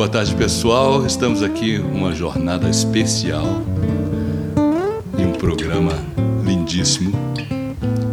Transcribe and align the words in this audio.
boa 0.00 0.08
tarde 0.08 0.34
pessoal. 0.34 1.04
Estamos 1.04 1.42
aqui 1.42 1.76
uma 1.76 2.14
jornada 2.14 2.70
especial 2.70 3.44
em 5.18 5.26
um 5.26 5.32
programa 5.32 5.92
lindíssimo. 6.42 7.12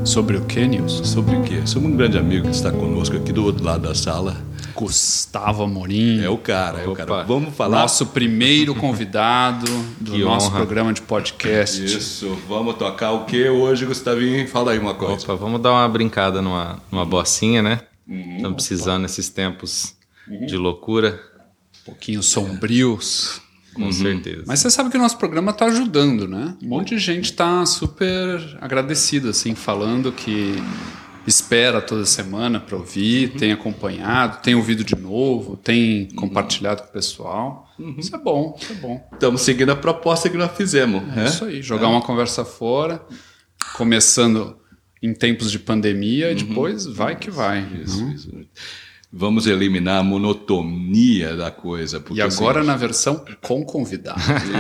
Sobre 0.03 0.35
o 0.35 0.43
que, 0.43 0.67
Nilson? 0.67 1.05
Sobre 1.05 1.38
o 1.38 1.43
quê? 1.43 1.61
Sobre 1.65 1.88
um 1.88 1.95
grande 1.95 2.17
amigo 2.17 2.49
que 2.49 2.53
está 2.53 2.73
conosco 2.73 3.15
aqui 3.15 3.31
do 3.31 3.41
outro 3.45 3.63
lado 3.63 3.88
da 3.88 3.95
sala. 3.95 4.35
Gustavo 4.75 5.63
Amorim. 5.63 6.21
É 6.21 6.29
o 6.29 6.38
cara, 6.38 6.81
é 6.81 6.88
o 6.89 6.93
cara. 6.93 7.23
Vamos 7.23 7.55
falar. 7.55 7.79
Nosso 7.79 8.07
primeiro 8.07 8.75
convidado 8.75 9.65
do 9.97 10.11
Que 10.11 10.17
nosso 10.25 10.47
honra. 10.47 10.57
programa 10.57 10.91
de 10.91 11.01
podcast. 11.01 11.85
Isso, 11.85 12.38
vamos 12.49 12.75
tocar 12.75 13.13
o 13.13 13.23
que 13.23 13.47
hoje, 13.47 13.85
Gustavinho? 13.85 14.45
Fala 14.49 14.73
aí 14.73 14.77
uma 14.77 14.93
coisa. 14.93 15.23
Opa, 15.23 15.35
vamos 15.35 15.62
dar 15.62 15.71
uma 15.71 15.88
brincada 15.88 16.41
numa, 16.41 16.79
numa 16.91 17.05
bocinha, 17.05 17.62
né? 17.62 17.79
Estamos 18.05 18.55
precisando 18.55 19.04
nesses 19.04 19.29
tempos 19.29 19.95
de 20.45 20.57
loucura, 20.57 21.21
pouquinho 21.88 22.22
sombrios. 22.22 23.41
com 23.73 23.91
certeza. 23.91 24.44
Mas 24.46 24.59
você 24.59 24.70
sabe 24.70 24.90
que 24.90 24.98
o 24.98 25.00
nosso 25.00 25.18
programa 25.18 25.52
está 25.52 25.66
ajudando, 25.66 26.27
né? 26.27 26.55
Um 26.63 26.68
monte 26.68 26.96
de 26.96 27.00
gente 27.00 27.26
está 27.26 27.66
super 27.66 28.58
agradecido, 28.60 29.30
assim, 29.30 29.55
falando 29.55 30.12
que 30.12 30.55
espera 31.27 31.82
toda 31.82 32.05
semana 32.05 32.60
para 32.60 32.77
ouvir, 32.77 33.34
tem 33.38 33.52
acompanhado, 33.52 34.41
tem 34.41 34.55
ouvido 34.55 34.84
de 34.84 34.96
novo, 34.96 35.58
tem 35.58 36.08
compartilhado 36.16 36.84
com 36.84 36.90
o 36.90 36.91
pessoal. 36.91 37.70
Isso 37.98 38.16
é 38.16 38.20
bom, 38.20 38.58
isso 38.60 38.72
é 38.72 38.76
bom. 38.76 39.10
Estamos 39.12 39.41
seguindo 39.41 39.70
a 39.72 39.76
proposta 39.76 40.30
que 40.30 40.38
nós 40.38 40.55
fizemos. 40.55 41.04
É 41.04 41.16
né? 41.16 41.26
isso 41.26 41.46
aí, 41.46 41.62
jogar 41.62 41.90
uma 41.90 42.02
conversa 42.02 42.46
fora, 42.46 43.05
começando 43.74 44.58
em 45.04 45.13
tempos 45.13 45.52
de 45.52 45.60
pandemia 45.60 46.32
e 46.32 46.35
depois 46.35 46.85
vai 46.85 47.16
que 47.16 47.29
vai. 47.29 47.68
Isso, 47.84 48.07
isso. 48.10 48.32
Vamos 49.12 49.48
eliminar 49.48 50.00
a 50.02 50.04
monotonia 50.04 51.34
da 51.38 51.50
coisa. 51.50 52.00
porque, 52.02 52.20
E 52.20 52.22
agora 52.22 52.60
assim, 52.60 52.68
na 52.68 52.76
versão 52.76 53.24
com 53.41 53.63
convidado. 53.63 54.20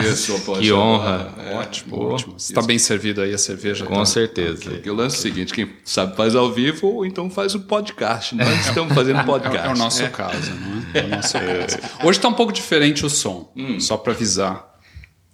Isso, 0.09 0.39
pode 0.45 0.61
Que 0.61 0.71
honra. 0.71 1.33
É, 1.37 1.53
ótimo, 1.55 1.97
boa. 1.97 2.13
ótimo. 2.13 2.35
Está 2.37 2.61
bem 2.61 2.79
servido 2.79 3.21
aí 3.21 3.33
a 3.33 3.37
cerveja? 3.37 3.85
Com 3.85 3.95
tá? 3.95 4.05
certeza. 4.05 4.61
Porque 4.69 4.89
o 4.89 4.95
lance 4.95 5.17
é 5.17 5.19
o 5.19 5.21
seguinte, 5.21 5.53
quem 5.53 5.69
sabe 5.83 6.15
faz 6.15 6.33
ao 6.33 6.49
vivo 6.51 6.87
ou 6.87 7.05
então 7.05 7.29
faz 7.29 7.55
o 7.55 7.59
podcast. 7.59 8.35
Nós 8.35 8.67
estamos 8.67 8.93
fazendo 8.95 9.19
É, 9.19 9.23
podcast. 9.23 9.67
é 9.67 9.71
o 9.73 9.77
nosso 9.77 10.09
caso, 10.11 10.51
não 10.55 10.77
é? 10.93 10.99
É 10.99 11.03
o 11.03 11.07
nosso 11.09 11.33
caso. 11.33 11.77
Hoje 12.07 12.17
está 12.19 12.29
um 12.29 12.33
pouco 12.33 12.53
diferente 12.53 13.05
o 13.05 13.09
som, 13.09 13.51
só 13.79 13.97
para 13.97 14.13
avisar. 14.13 14.65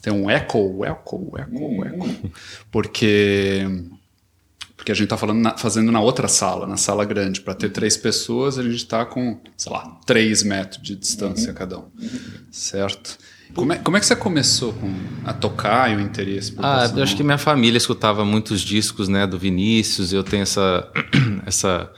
Tem 0.02 0.12
um 0.12 0.30
echo, 0.30 0.84
echo, 0.86 1.32
echo, 1.38 1.86
echo. 1.86 2.32
Porque 2.72 3.62
porque 4.84 4.92
a 4.92 4.96
gente 4.96 5.06
está 5.06 5.16
falando 5.16 5.40
na- 5.40 5.58
fazendo 5.58 5.94
na 5.94 6.02
outra 6.02 6.28
sala, 6.28 6.68
na 6.68 6.76
sala 6.76 7.06
grande, 7.06 7.40
para 7.40 7.54
ter 7.54 7.70
três 7.70 7.96
pessoas, 7.96 8.60
a 8.60 8.64
gente 8.64 8.76
está 8.76 9.06
com, 9.06 9.40
sei 9.56 9.72
lá, 9.72 9.98
três 10.06 10.44
metros 10.44 10.84
de 10.84 10.94
distância 10.94 11.54
cada 11.54 11.80
um, 11.80 11.86
certo? 12.52 13.18
Como 13.56 13.72
é, 13.72 13.78
como 13.78 13.96
é 13.96 14.00
que 14.02 14.06
você 14.06 14.16
começou 14.16 14.74
com, 14.74 14.94
a 15.24 15.32
tocar 15.32 15.90
e 15.90 15.96
o 15.96 16.02
interesse? 16.02 16.52
por 16.52 16.66
Ah, 16.66 16.92
eu 16.94 17.02
acho 17.02 17.16
que 17.16 17.24
minha 17.24 17.38
família 17.38 17.78
escutava 17.78 18.26
muitos 18.26 18.60
discos, 18.62 19.08
né, 19.08 19.26
do 19.26 19.38
Vinícius. 19.40 20.12
Eu 20.12 20.24
tenho 20.24 20.44
essa 20.44 20.92
essa 21.46 21.90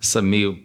essa 0.00 0.22
meio 0.22 0.58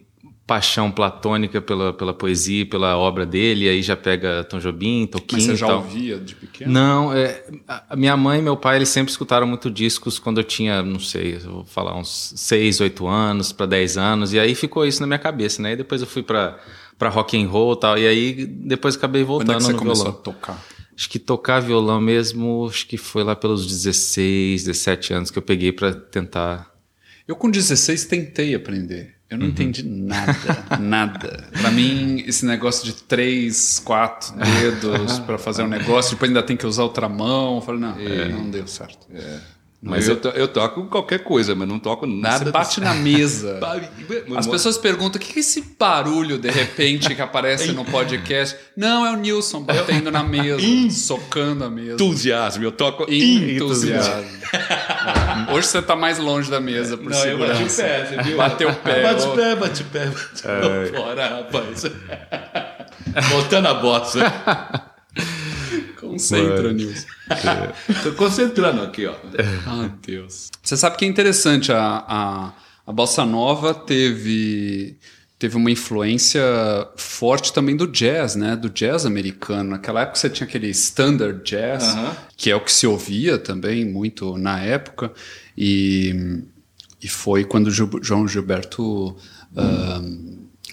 paixão 0.51 0.91
platônica 0.91 1.61
pela, 1.61 1.93
pela 1.93 2.13
poesia, 2.13 2.65
pela 2.65 2.97
obra 2.97 3.25
dele. 3.25 3.69
Aí 3.69 3.81
já 3.81 3.95
pega 3.95 4.43
Tom 4.43 4.59
Jobim, 4.59 5.07
Toquinho 5.07 5.47
Mas 5.47 5.51
você 5.51 5.55
já 5.55 5.73
ouvia 5.73 6.19
de 6.19 6.35
pequeno? 6.35 6.69
Não, 6.69 7.13
é, 7.13 7.45
a 7.89 7.95
minha 7.95 8.17
mãe 8.17 8.39
e 8.39 8.41
meu 8.41 8.57
pai 8.57 8.75
eles 8.75 8.89
sempre 8.89 9.11
escutaram 9.11 9.47
muito 9.47 9.71
discos 9.71 10.19
quando 10.19 10.41
eu 10.41 10.43
tinha, 10.43 10.83
não 10.83 10.99
sei, 10.99 11.37
vou 11.37 11.63
falar 11.63 11.97
uns 11.97 12.33
6, 12.35 12.81
8 12.81 13.07
anos 13.07 13.53
para 13.53 13.65
10 13.65 13.97
anos, 13.97 14.33
e 14.33 14.39
aí 14.41 14.53
ficou 14.53 14.85
isso 14.85 14.99
na 14.99 15.07
minha 15.07 15.19
cabeça, 15.19 15.61
né? 15.61 15.71
E 15.71 15.77
depois 15.77 16.01
eu 16.01 16.07
fui 16.07 16.21
para 16.21 16.59
para 16.99 17.07
rock 17.07 17.41
and 17.41 17.47
roll 17.47 17.73
e 17.73 17.79
tal, 17.79 17.97
e 17.97 18.05
aí 18.05 18.45
depois 18.45 18.97
acabei 18.97 19.23
Quando 19.23 19.27
voltando 19.27 19.53
é 19.53 19.57
que 19.57 19.63
você 19.63 19.71
no 19.71 19.79
começou 19.79 20.03
violão. 20.03 20.19
a 20.19 20.23
tocar? 20.23 20.65
Acho 20.93 21.09
que 21.09 21.17
tocar 21.17 21.61
violão 21.61 22.01
mesmo, 22.01 22.67
acho 22.69 22.85
que 22.85 22.97
foi 22.97 23.23
lá 23.23 23.37
pelos 23.37 23.65
16, 23.65 24.65
17 24.65 25.13
anos 25.13 25.31
que 25.31 25.37
eu 25.37 25.41
peguei 25.41 25.71
para 25.71 25.93
tentar. 25.93 26.69
Eu 27.25 27.37
com 27.37 27.49
16 27.49 28.03
tentei 28.03 28.53
aprender. 28.53 29.20
Eu 29.31 29.37
Uhum. 29.37 29.43
não 29.43 29.49
entendi 29.49 29.81
nada, 29.87 30.35
nada. 30.77 31.43
Pra 31.61 31.71
mim, 31.71 32.21
esse 32.27 32.45
negócio 32.45 32.83
de 32.83 32.91
três, 32.93 33.79
quatro 33.79 34.33
dedos 34.37 35.19
pra 35.19 35.37
fazer 35.37 35.63
um 35.63 35.67
negócio, 35.69 36.11
depois 36.11 36.29
ainda 36.29 36.43
tem 36.43 36.57
que 36.57 36.67
usar 36.67 36.83
outra 36.83 37.07
mão. 37.07 37.55
Eu 37.55 37.61
falei, 37.61 37.79
não, 37.79 37.95
não 38.39 38.49
deu 38.49 38.67
certo. 38.67 39.07
Mas 39.83 40.07
eu, 40.07 40.15
to- 40.15 40.27
eu 40.29 40.47
toco 40.47 40.85
qualquer 40.85 41.23
coisa, 41.23 41.55
mas 41.55 41.67
não 41.67 41.79
toco 41.79 42.05
nada. 42.05 42.45
Você 42.45 42.51
bate 42.51 42.79
na 42.79 42.93
mesa. 43.01 43.59
As 44.37 44.45
pessoas 44.45 44.77
perguntam, 44.77 45.19
o 45.19 45.23
que 45.23 45.37
é 45.37 45.39
esse 45.39 45.61
barulho, 45.79 46.37
de 46.37 46.51
repente, 46.51 47.15
que 47.15 47.21
aparece 47.21 47.71
no 47.73 47.83
podcast? 47.83 48.55
Não, 48.77 49.03
é 49.05 49.11
o 49.11 49.15
Nilson 49.15 49.63
batendo 49.63 50.11
na 50.11 50.23
mesa, 50.23 50.61
socando 50.91 51.63
a 51.63 51.69
mesa. 51.69 51.93
Entusiasmo, 51.93 52.63
eu 52.63 52.71
toco 52.71 53.11
Entusiasmo. 53.11 54.23
É. 54.53 55.51
Hoje 55.51 55.65
você 55.67 55.81
tá 55.81 55.95
mais 55.95 56.19
longe 56.19 56.51
da 56.51 56.59
mesa 56.59 56.95
por 56.95 57.09
Não, 57.09 57.25
eu 57.25 57.39
bati 57.39 57.63
o 57.63 57.69
segurança. 57.69 57.83
pé, 57.83 58.05
você 58.05 58.21
viu? 58.23 58.37
Bateu 58.37 58.69
o 58.69 58.75
pé. 58.75 59.01
Bate 59.03 59.23
o 59.27 59.31
pé, 59.35 59.55
bate 59.55 59.81
o 59.81 59.85
pé. 59.85 60.05
Bate 60.05 60.41
o 60.45 60.91
pé. 60.91 60.97
Fora, 60.97 61.27
rapaz. 61.37 61.85
Voltando 63.31 63.67
à 63.67 63.73
bossa. 63.73 64.90
Concentra, 66.29 66.73
Nilson. 66.73 67.07
Tô 68.03 68.11
concentrando 68.13 68.81
aqui, 68.81 69.05
ó. 69.07 69.15
Ah, 69.65 69.89
Deus. 70.05 70.49
Você 70.61 70.77
sabe 70.77 70.97
que 70.97 71.05
é 71.05 71.07
interessante, 71.07 71.71
a, 71.71 72.03
a, 72.07 72.53
a 72.85 72.91
Bossa 72.91 73.25
Nova 73.25 73.73
teve, 73.73 74.95
teve 75.39 75.55
uma 75.57 75.71
influência 75.71 76.41
forte 76.95 77.51
também 77.53 77.75
do 77.75 77.87
jazz, 77.87 78.35
né? 78.35 78.55
Do 78.55 78.69
jazz 78.69 79.05
americano. 79.05 79.71
Naquela 79.71 80.01
época 80.01 80.17
você 80.19 80.29
tinha 80.29 80.47
aquele 80.47 80.69
standard 80.69 81.41
jazz, 81.43 81.83
Aham. 81.83 82.15
que 82.37 82.51
é 82.51 82.55
o 82.55 82.61
que 82.61 82.71
se 82.71 82.85
ouvia 82.87 83.37
também 83.37 83.85
muito 83.85 84.37
na 84.37 84.59
época. 84.61 85.11
E, 85.57 86.43
e 87.01 87.07
foi 87.07 87.43
quando 87.43 87.67
o 87.67 87.71
Gil- 87.71 87.99
João 88.01 88.27
Gilberto 88.27 89.15
ahn, 89.55 90.30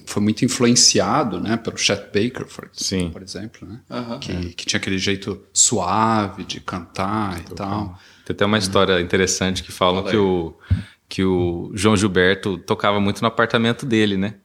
foi 0.08 0.22
muito 0.22 0.42
influenciado 0.42 1.38
né, 1.38 1.56
pelo 1.58 1.76
Chet 1.76 2.06
Baker, 2.06 2.46
por, 2.46 2.70
Sim. 2.72 3.10
por 3.10 3.22
exemplo, 3.22 3.68
né? 3.68 3.80
Que, 4.20 4.54
que 4.54 4.64
tinha 4.64 4.78
aquele 4.78 4.96
jeito 4.96 5.42
suave 5.52 6.44
de 6.44 6.60
cantar 6.60 7.38
e 7.40 7.54
tal. 7.54 7.98
Tem 8.24 8.34
até 8.34 8.46
uma 8.46 8.56
história 8.56 9.00
interessante 9.00 9.62
que 9.62 9.70
falam 9.70 10.02
Fala 10.02 10.10
que 10.10 10.16
o, 10.16 10.56
que 11.08 11.24
o 11.24 11.70
João 11.74 11.94
Gilberto 11.94 12.56
tocava 12.56 12.98
muito 12.98 13.20
no 13.20 13.28
apartamento 13.28 13.84
dele, 13.84 14.16
né? 14.16 14.36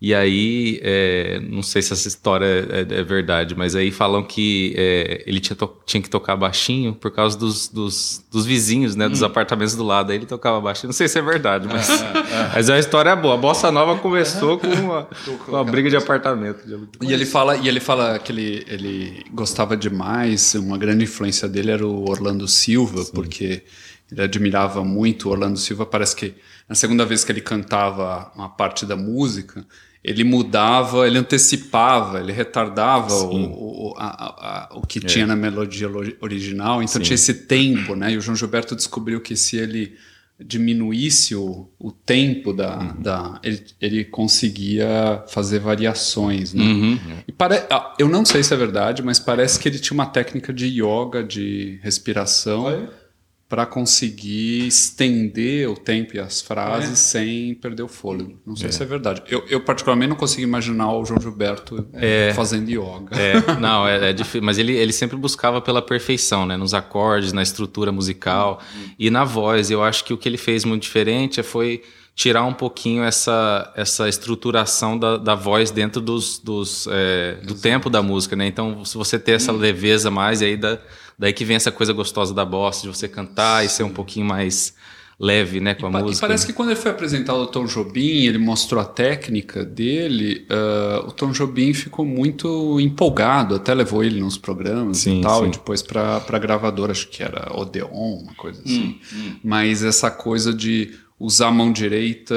E 0.00 0.14
aí, 0.14 0.80
é, 0.82 1.38
não 1.40 1.62
sei 1.62 1.82
se 1.82 1.92
essa 1.92 2.08
história 2.08 2.46
é, 2.46 3.00
é 3.00 3.02
verdade, 3.02 3.54
mas 3.54 3.76
aí 3.76 3.90
falam 3.90 4.22
que 4.22 4.72
é, 4.74 5.22
ele 5.26 5.40
tinha, 5.40 5.54
tinha 5.84 6.02
que 6.02 6.08
tocar 6.08 6.36
baixinho 6.36 6.94
por 6.94 7.10
causa 7.10 7.36
dos, 7.36 7.68
dos, 7.68 8.24
dos 8.32 8.46
vizinhos, 8.46 8.96
né? 8.96 9.06
Hum. 9.06 9.10
Dos 9.10 9.22
apartamentos 9.22 9.74
do 9.74 9.84
lado. 9.84 10.10
Aí 10.10 10.16
ele 10.16 10.24
tocava 10.24 10.58
baixinho. 10.58 10.88
Não 10.88 10.94
sei 10.94 11.06
se 11.06 11.18
é 11.18 11.22
verdade, 11.22 11.68
mas, 11.68 11.86
mas 12.54 12.68
é 12.70 12.72
uma 12.72 12.78
história 12.78 13.14
boa. 13.14 13.34
A 13.34 13.36
Bossa 13.36 13.70
Nova 13.70 13.98
começou 13.98 14.58
com 14.58 14.68
uma, 14.68 15.06
com 15.44 15.52
uma 15.52 15.64
briga 15.64 15.90
de 15.90 15.96
apartamento. 15.96 16.60
E 17.02 17.12
ele 17.12 17.26
fala, 17.26 17.58
e 17.58 17.68
ele 17.68 17.80
fala 17.80 18.18
que 18.18 18.32
ele, 18.32 18.64
ele 18.68 19.24
gostava 19.34 19.76
demais, 19.76 20.54
uma 20.54 20.78
grande 20.78 21.04
influência 21.04 21.46
dele 21.46 21.72
era 21.72 21.86
o 21.86 22.08
Orlando 22.08 22.48
Silva, 22.48 23.04
porque 23.12 23.62
ele 24.10 24.22
admirava 24.22 24.84
muito 24.84 25.28
o 25.28 25.32
Orlando 25.32 25.58
Silva. 25.58 25.84
Parece 25.86 26.14
que 26.16 26.34
na 26.68 26.74
segunda 26.74 27.04
vez 27.04 27.24
que 27.24 27.32
ele 27.32 27.40
cantava 27.40 28.30
uma 28.34 28.48
parte 28.48 28.84
da 28.86 28.96
música, 28.96 29.64
ele 30.02 30.24
mudava, 30.24 31.06
ele 31.06 31.18
antecipava, 31.18 32.20
ele 32.20 32.32
retardava 32.32 33.12
o, 33.14 33.90
o, 33.90 33.94
a- 33.98 34.68
a- 34.70 34.76
o 34.78 34.86
que 34.86 34.98
tinha 35.00 35.26
na 35.26 35.36
melodia 35.36 35.88
lo- 35.88 36.12
original. 36.20 36.82
Então 36.82 37.00
tinha 37.02 37.14
esse 37.14 37.34
tempo, 37.34 37.94
né? 37.94 38.12
E 38.12 38.16
o 38.16 38.20
João 38.20 38.34
Gilberto 38.36 38.74
descobriu 38.74 39.20
que 39.20 39.36
se 39.36 39.56
ele 39.56 39.94
diminuísse 40.42 41.34
o, 41.36 41.68
o 41.78 41.92
tempo 41.92 42.52
da, 42.54 42.76
da 42.98 43.38
ele, 43.44 43.62
ele 43.80 44.04
conseguia 44.06 45.22
fazer 45.28 45.58
variações, 45.58 46.54
né? 46.54 46.64
E 47.28 47.32
pare, 47.32 47.62
ah, 47.70 47.94
eu 47.98 48.08
não 48.08 48.24
sei 48.24 48.42
se 48.42 48.52
é 48.54 48.56
verdade, 48.56 49.02
mas 49.02 49.18
parece 49.20 49.58
que 49.60 49.68
ele 49.68 49.78
tinha 49.78 49.94
uma 49.94 50.06
técnica 50.06 50.50
de 50.52 50.66
yoga, 50.66 51.22
de 51.22 51.78
respiração, 51.82 52.68
para 53.50 53.66
conseguir 53.66 54.68
estender 54.68 55.68
o 55.68 55.74
tempo 55.74 56.14
e 56.14 56.20
as 56.20 56.40
frases 56.40 57.00
sem 57.00 57.52
perder 57.52 57.82
o 57.82 57.88
fôlego. 57.88 58.40
Não 58.46 58.54
sei 58.54 58.70
se 58.70 58.80
é 58.80 58.86
verdade. 58.86 59.24
Eu, 59.26 59.44
eu, 59.48 59.60
particularmente, 59.60 60.10
não 60.10 60.16
consigo 60.16 60.42
imaginar 60.42 60.92
o 60.92 61.04
João 61.04 61.20
Gilberto 61.20 61.84
fazendo 62.32 62.70
yoga. 62.70 63.16
É, 63.20 63.56
não, 63.58 63.88
é, 63.88 64.10
é 64.10 64.12
difícil, 64.12 64.42
mas 64.42 64.56
ele, 64.56 64.76
ele 64.76 64.92
sempre 64.92 65.16
buscava 65.16 65.60
pela 65.60 65.82
perfeição, 65.82 66.46
né? 66.46 66.56
Nos 66.56 66.74
acordes, 66.74 67.32
na 67.32 67.42
estrutura 67.42 67.90
musical 67.90 68.62
e 68.96 69.10
na 69.10 69.24
voz. 69.24 69.68
Eu 69.68 69.82
acho 69.82 70.04
que 70.04 70.14
o 70.14 70.16
que 70.16 70.28
ele 70.28 70.38
fez 70.38 70.64
muito 70.64 70.82
diferente 70.82 71.42
foi 71.42 71.82
tirar 72.14 72.44
um 72.44 72.54
pouquinho 72.54 73.02
essa, 73.02 73.72
essa 73.74 74.08
estruturação 74.08 74.96
da, 74.96 75.16
da 75.16 75.34
voz 75.34 75.72
dentro 75.72 76.00
dos, 76.00 76.38
dos, 76.38 76.86
é, 76.88 77.38
do 77.42 77.56
tempo 77.56 77.90
da 77.90 78.00
música, 78.00 78.36
né? 78.36 78.46
Então, 78.46 78.84
se 78.84 78.96
você 78.96 79.18
ter 79.18 79.32
essa 79.32 79.50
leveza 79.50 80.08
mais, 80.08 80.40
aí 80.40 80.56
da, 80.56 80.78
daí 81.20 81.32
que 81.34 81.44
vem 81.44 81.54
essa 81.56 81.70
coisa 81.70 81.92
gostosa 81.92 82.32
da 82.32 82.44
bossa, 82.44 82.82
de 82.82 82.88
você 82.88 83.06
cantar 83.06 83.64
e 83.64 83.68
ser 83.68 83.82
um 83.84 83.90
pouquinho 83.90 84.24
mais 84.26 84.74
leve, 85.22 85.60
né, 85.60 85.74
com 85.74 85.86
a 85.86 85.90
música. 85.90 86.16
E 86.16 86.20
parece 86.28 86.46
que 86.46 86.52
quando 86.54 86.70
ele 86.70 86.80
foi 86.80 86.90
apresentar 86.90 87.34
o 87.34 87.46
Tom 87.46 87.66
Jobim, 87.66 88.24
ele 88.24 88.38
mostrou 88.38 88.80
a 88.80 88.86
técnica 88.86 89.62
dele, 89.62 90.46
ah, 90.48 91.04
o 91.06 91.12
Tom 91.12 91.30
Jobim 91.30 91.74
ficou 91.74 92.06
muito 92.06 92.80
empolgado, 92.80 93.54
até 93.54 93.74
levou 93.74 94.02
ele 94.02 94.18
nos 94.18 94.38
programas 94.38 94.96
Sim, 94.96 95.18
e 95.18 95.22
tal, 95.22 95.42
sim. 95.42 95.48
e 95.48 95.50
depois 95.50 95.82
pra, 95.82 96.20
pra 96.20 96.38
gravadora, 96.38 96.92
acho 96.92 97.06
que 97.08 97.22
era 97.22 97.54
Odeon, 97.54 97.90
uma 98.22 98.34
coisa 98.34 98.62
assim. 98.64 98.98
Hum, 99.14 99.36
Mas 99.44 99.84
essa 99.84 100.10
coisa 100.10 100.54
de 100.54 100.94
usar 101.18 101.48
a 101.48 101.52
mão 101.52 101.70
direita 101.70 102.34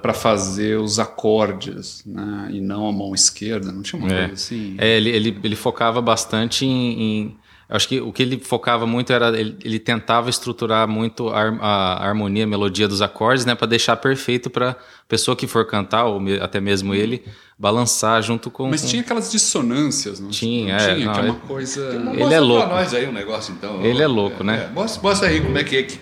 para 0.00 0.14
fazer 0.14 0.78
os 0.78 0.98
acordes, 0.98 2.02
né? 2.06 2.48
E 2.52 2.60
não 2.60 2.88
a 2.88 2.92
mão 2.92 3.14
esquerda, 3.14 3.70
não 3.70 3.82
tinha 3.82 4.00
uma 4.00 4.10
É. 4.10 4.18
coisa 4.28 4.32
assim? 4.34 4.74
É, 4.78 4.96
ele, 4.96 5.10
ele, 5.10 5.38
ele 5.44 5.56
focava 5.56 6.00
bastante 6.00 6.64
em, 6.64 7.02
em- 7.02 7.36
Acho 7.68 7.88
que 7.88 8.00
o 8.00 8.12
que 8.12 8.22
ele 8.22 8.38
focava 8.38 8.86
muito 8.86 9.12
era. 9.12 9.28
Ele, 9.38 9.56
ele 9.64 9.78
tentava 9.80 10.30
estruturar 10.30 10.86
muito 10.86 11.28
a, 11.30 11.40
a 11.60 12.06
harmonia, 12.08 12.44
a 12.44 12.46
melodia 12.46 12.86
dos 12.86 13.02
acordes, 13.02 13.44
né? 13.44 13.56
para 13.56 13.66
deixar 13.66 13.96
perfeito 13.96 14.48
para 14.48 14.76
pessoa 15.08 15.36
que 15.36 15.48
for 15.48 15.66
cantar, 15.66 16.04
ou 16.04 16.20
me- 16.20 16.38
até 16.38 16.60
mesmo 16.60 16.94
ele, 16.94 17.24
balançar 17.58 18.22
junto 18.22 18.50
com. 18.52 18.68
Mas 18.70 18.82
com- 18.82 18.86
tinha 18.88 19.02
aquelas 19.02 19.30
dissonâncias, 19.32 20.20
não 20.20 20.28
Tinha, 20.30 20.76
não 20.76 20.80
é, 20.84 20.94
tinha? 20.94 21.06
não, 21.06 21.12
que 21.12 21.18
é 21.18 21.22
uma 21.22 21.28
ele- 21.30 21.38
coisa... 21.48 22.12
Ele 22.16 22.34
é 22.34 22.38
louco. 22.40 22.66
pra 22.68 22.76
nós 22.76 22.94
aí 22.94 23.08
um 23.08 23.12
negócio, 23.12 23.52
então. 23.58 23.84
Ele 23.84 24.00
é 24.00 24.06
louco, 24.06 24.44
né? 24.44 24.70
Mostra, 24.72 25.02
mostra 25.02 25.28
aí 25.28 25.40
como 25.40 25.58
é 25.58 25.64
que 25.64 25.76
é 25.76 25.82
que, 25.82 25.98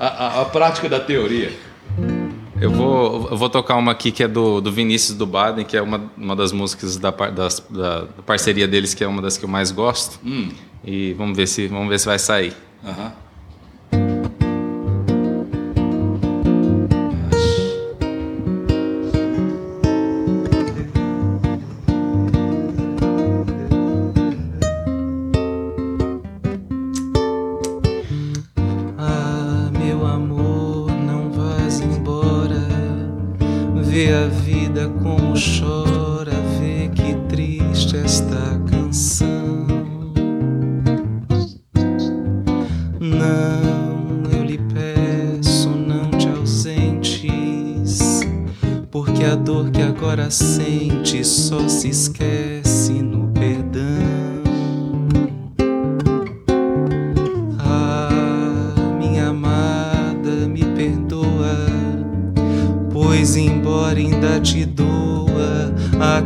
a, 0.00 0.06
a- 0.06 0.42
a 0.42 0.44
prática 0.46 0.88
da 0.88 0.98
teoria. 0.98 1.52
Eu 2.60 2.70
vou, 2.72 3.28
eu 3.30 3.36
vou 3.36 3.48
tocar 3.48 3.76
uma 3.76 3.92
aqui 3.92 4.10
que 4.10 4.22
é 4.22 4.28
do, 4.28 4.60
do 4.60 4.72
Vinícius 4.72 5.16
do 5.16 5.26
Baden, 5.26 5.64
que 5.64 5.76
é 5.76 5.82
uma, 5.82 6.10
uma 6.16 6.34
das 6.34 6.50
músicas 6.50 6.96
da, 6.96 7.10
das- 7.10 7.60
da, 7.70 8.00
da 8.02 8.22
parceria 8.26 8.66
deles, 8.66 8.94
que 8.94 9.04
é 9.04 9.06
uma 9.06 9.22
das 9.22 9.36
que 9.36 9.44
eu 9.44 9.48
mais 9.48 9.70
gosto. 9.70 10.18
Hum. 10.24 10.48
E 10.84 11.12
vamos 11.14 11.36
ver 11.36 11.46
se 11.46 11.68
vamos 11.68 11.88
ver 11.88 11.98
se 12.00 12.06
vai 12.06 12.18
sair. 12.18 12.54
Aham. 12.84 13.12
Ah, 13.14 13.27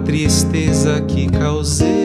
tristeza 0.05 1.01
que 1.03 1.29
causei. 1.29 2.02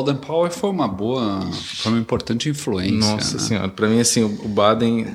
O 0.00 0.04
Baden 0.04 0.20
Powell 0.20 0.50
foi 0.50 0.70
uma 0.70 0.88
boa, 0.88 1.40
foi 1.52 1.92
uma 1.92 2.00
importante 2.00 2.48
influência. 2.48 2.96
Nossa 2.98 3.36
né? 3.36 3.42
senhora, 3.42 3.68
para 3.68 3.88
mim 3.88 4.00
assim, 4.00 4.22
o 4.22 4.48
Baden, 4.48 5.06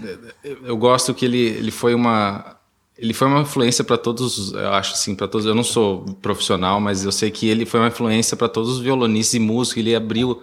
eu 0.64 0.78
gosto 0.78 1.14
que 1.14 1.26
ele, 1.26 1.40
ele 1.40 1.72
foi 1.72 1.94
uma 1.96 2.56
ele 2.98 3.14
foi 3.14 3.28
uma 3.28 3.42
influência 3.42 3.84
para 3.84 3.98
todos, 3.98 4.54
eu 4.54 4.72
acho 4.74 4.94
assim, 4.94 5.16
para 5.16 5.28
todos. 5.28 5.46
Eu 5.46 5.54
não 5.54 5.64
sou 5.66 6.06
profissional, 6.22 6.80
mas 6.80 7.04
eu 7.04 7.12
sei 7.12 7.30
que 7.30 7.46
ele 7.48 7.66
foi 7.66 7.82
uma 7.82 7.90
influência 7.90 8.38
para 8.38 8.48
todos 8.48 8.70
os 8.72 8.80
violonistas 8.80 9.34
e 9.34 9.40
músicos. 9.40 9.80
Ele 9.80 9.94
abriu 9.94 10.42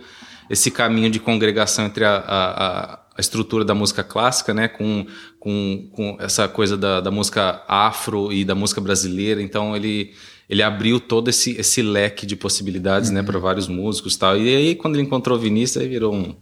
esse 0.51 0.71
caminho 0.71 1.09
de 1.09 1.19
congregação 1.19 1.87
entre 1.87 2.05
a, 2.05 2.17
a, 2.17 2.93
a- 2.95 2.99
a 3.15 3.21
estrutura 3.21 3.63
da 3.65 3.75
música 3.75 4.03
clássica, 4.03 4.55
né, 4.55 4.69
com, 4.69 5.07
com, 5.39 5.87
com 5.93 6.17
essa 6.19 6.49
coisa 6.49 6.77
da, 6.79 6.99
da 7.01 7.11
música 7.11 7.63
afro 7.69 8.33
e 8.33 8.43
da 8.45 8.55
música 8.55 8.81
brasileira. 8.81 9.43
Então 9.43 9.75
ele 9.77 10.13
ele 10.53 10.63
abriu 10.63 11.01
todo 11.01 11.29
esse, 11.31 11.53
esse 11.59 11.81
leque 11.81 12.27
de 12.27 12.37
possibilidades, 12.37 13.11
né, 13.11 13.23
para 13.23 13.39
vários 13.39 13.67
músicos, 13.69 14.15
e 14.15 14.19
tal. 14.19 14.37
E 14.37 14.55
aí 14.55 14.75
quando 14.75 14.97
ele 14.97 15.05
encontrou 15.05 15.39
o 15.39 15.41
Vinícius, 15.41 15.83
aí 15.83 15.89
virou 15.89 16.15
um 16.15 16.35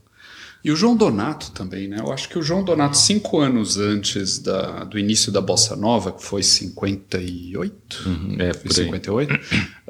E 0.65 0.71
o 0.73 0.77
João 0.77 0.97
Donato 0.97 1.53
também, 1.53 1.87
né? 1.89 1.99
Eu 2.01 2.13
acho 2.13 2.29
que 2.29 2.37
o 2.39 2.43
João 2.43 2.63
Donato, 2.65 2.97
cinco 2.99 3.39
anos 3.41 3.79
antes 3.79 4.39
da- 4.41 4.85
do 4.85 4.99
início 4.99 5.31
da 5.33 5.41
Bossa 5.41 5.75
Nova, 5.77 6.11
que 6.13 6.23
foi 6.25 6.43
58, 6.43 8.09
é, 8.39 8.53
foi 8.53 8.63
por 8.65 8.79
aí. 8.79 8.85
58, 8.85 9.41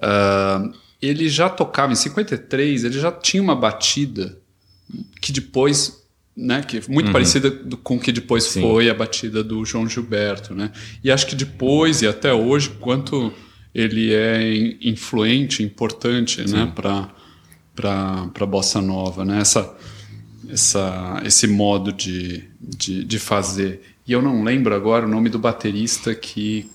ah, 0.02 0.70
ele 1.00 1.28
já 1.28 1.48
tocava 1.48 1.92
em 1.92 1.96
53, 1.96 2.84
ele 2.84 3.00
já 3.00 3.10
tinha 3.10 3.42
uma 3.42 3.56
batida 3.56 4.38
que 5.20 5.32
depois, 5.32 6.02
né, 6.36 6.62
que 6.62 6.76
é 6.78 6.82
muito 6.88 7.10
parecida 7.10 7.50
do- 7.50 7.76
com 7.76 7.96
o 7.96 8.00
que 8.00 8.12
depois 8.12 8.44
Sim. 8.44 8.60
foi 8.60 8.90
a 8.90 8.94
batida 8.94 9.42
do 9.42 9.64
João 9.64 9.88
Gilberto, 9.88 10.54
né? 10.54 10.70
E 11.02 11.10
acho 11.10 11.26
que 11.26 11.34
depois 11.34 12.02
e 12.02 12.06
até 12.06 12.32
hoje, 12.32 12.70
quanto 12.80 13.32
ele 13.74 14.12
é 14.12 14.54
in- 14.56 14.78
influente, 14.82 15.62
importante, 15.62 16.40
né, 16.50 16.72
para 16.74 17.08
para 17.74 18.46
bossa 18.46 18.80
nova, 18.82 19.24
né? 19.24 19.40
Essa 19.40 19.74
essa, 20.52 21.22
esse 21.24 21.46
modo 21.46 21.92
de, 21.92 22.44
de, 22.60 23.04
de 23.04 23.18
fazer. 23.18 23.82
E 24.06 24.12
eu 24.12 24.20
não 24.20 24.42
lembro 24.42 24.74
agora 24.74 25.06
o 25.06 25.08
nome 25.08 25.28
do 25.28 25.38
baterista 25.38 26.14
que, 26.14 26.68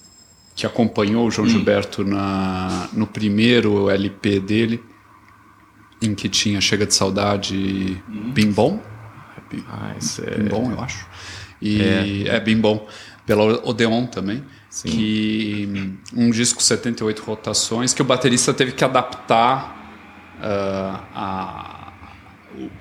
que 0.56 0.66
acompanhou 0.66 1.28
o 1.28 1.32
João 1.32 1.48
Gilberto 1.48 2.04
na, 2.04 2.90
no 2.94 3.06
primeiro 3.06 3.90
LP 3.90 4.40
dele, 4.40 4.82
em 6.02 6.16
que 6.16 6.30
tinha 6.30 6.62
Chega 6.62 6.86
de 6.86 6.94
Saudade 6.94 8.02
Bim 8.34 8.52
Bom. 8.52 8.82
Ah, 9.68 9.94
é... 9.98 10.38
Bim 10.38 10.50
Bom, 10.50 10.72
eu 10.72 10.80
acho. 10.80 11.06
E 11.62 12.26
é, 12.28 12.40
Bim 12.40 12.58
Bom. 12.58 12.88
Pela 13.26 13.44
Odeon 13.68 14.06
também. 14.06 14.44
Que 14.84 15.98
um 16.16 16.30
disco 16.30 16.62
78 16.62 17.24
rotações 17.24 17.94
que 17.94 18.02
o 18.02 18.06
baterista 18.06 18.54
teve 18.54 18.72
que 18.74 18.84
adaptar 18.84 20.36
ah, 20.42 21.04
a, 21.14 21.94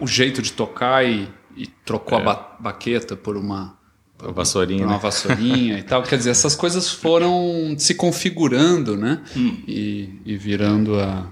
o, 0.00 0.04
o 0.04 0.06
jeito 0.06 0.42
de 0.42 0.52
tocar 0.52 1.06
e, 1.06 1.28
e 1.56 1.66
trocou 1.84 2.18
a 2.18 2.20
ba- 2.20 2.56
baqueta 2.60 3.16
por 3.16 3.36
uma 3.36 3.76
A 4.18 4.30
vassourinha, 4.32 4.80
por 4.80 4.86
uma 4.88 4.94
né? 4.96 5.00
vassourinha 5.02 5.78
e 5.78 5.82
tal. 5.82 6.02
Quer 6.02 6.16
dizer, 6.18 6.30
essas 6.30 6.54
coisas 6.56 6.90
foram 6.90 7.74
se 7.78 7.94
configurando, 7.94 8.96
né? 8.96 9.22
E, 9.36 10.20
e 10.24 10.36
virando 10.36 10.98
a, 10.98 11.26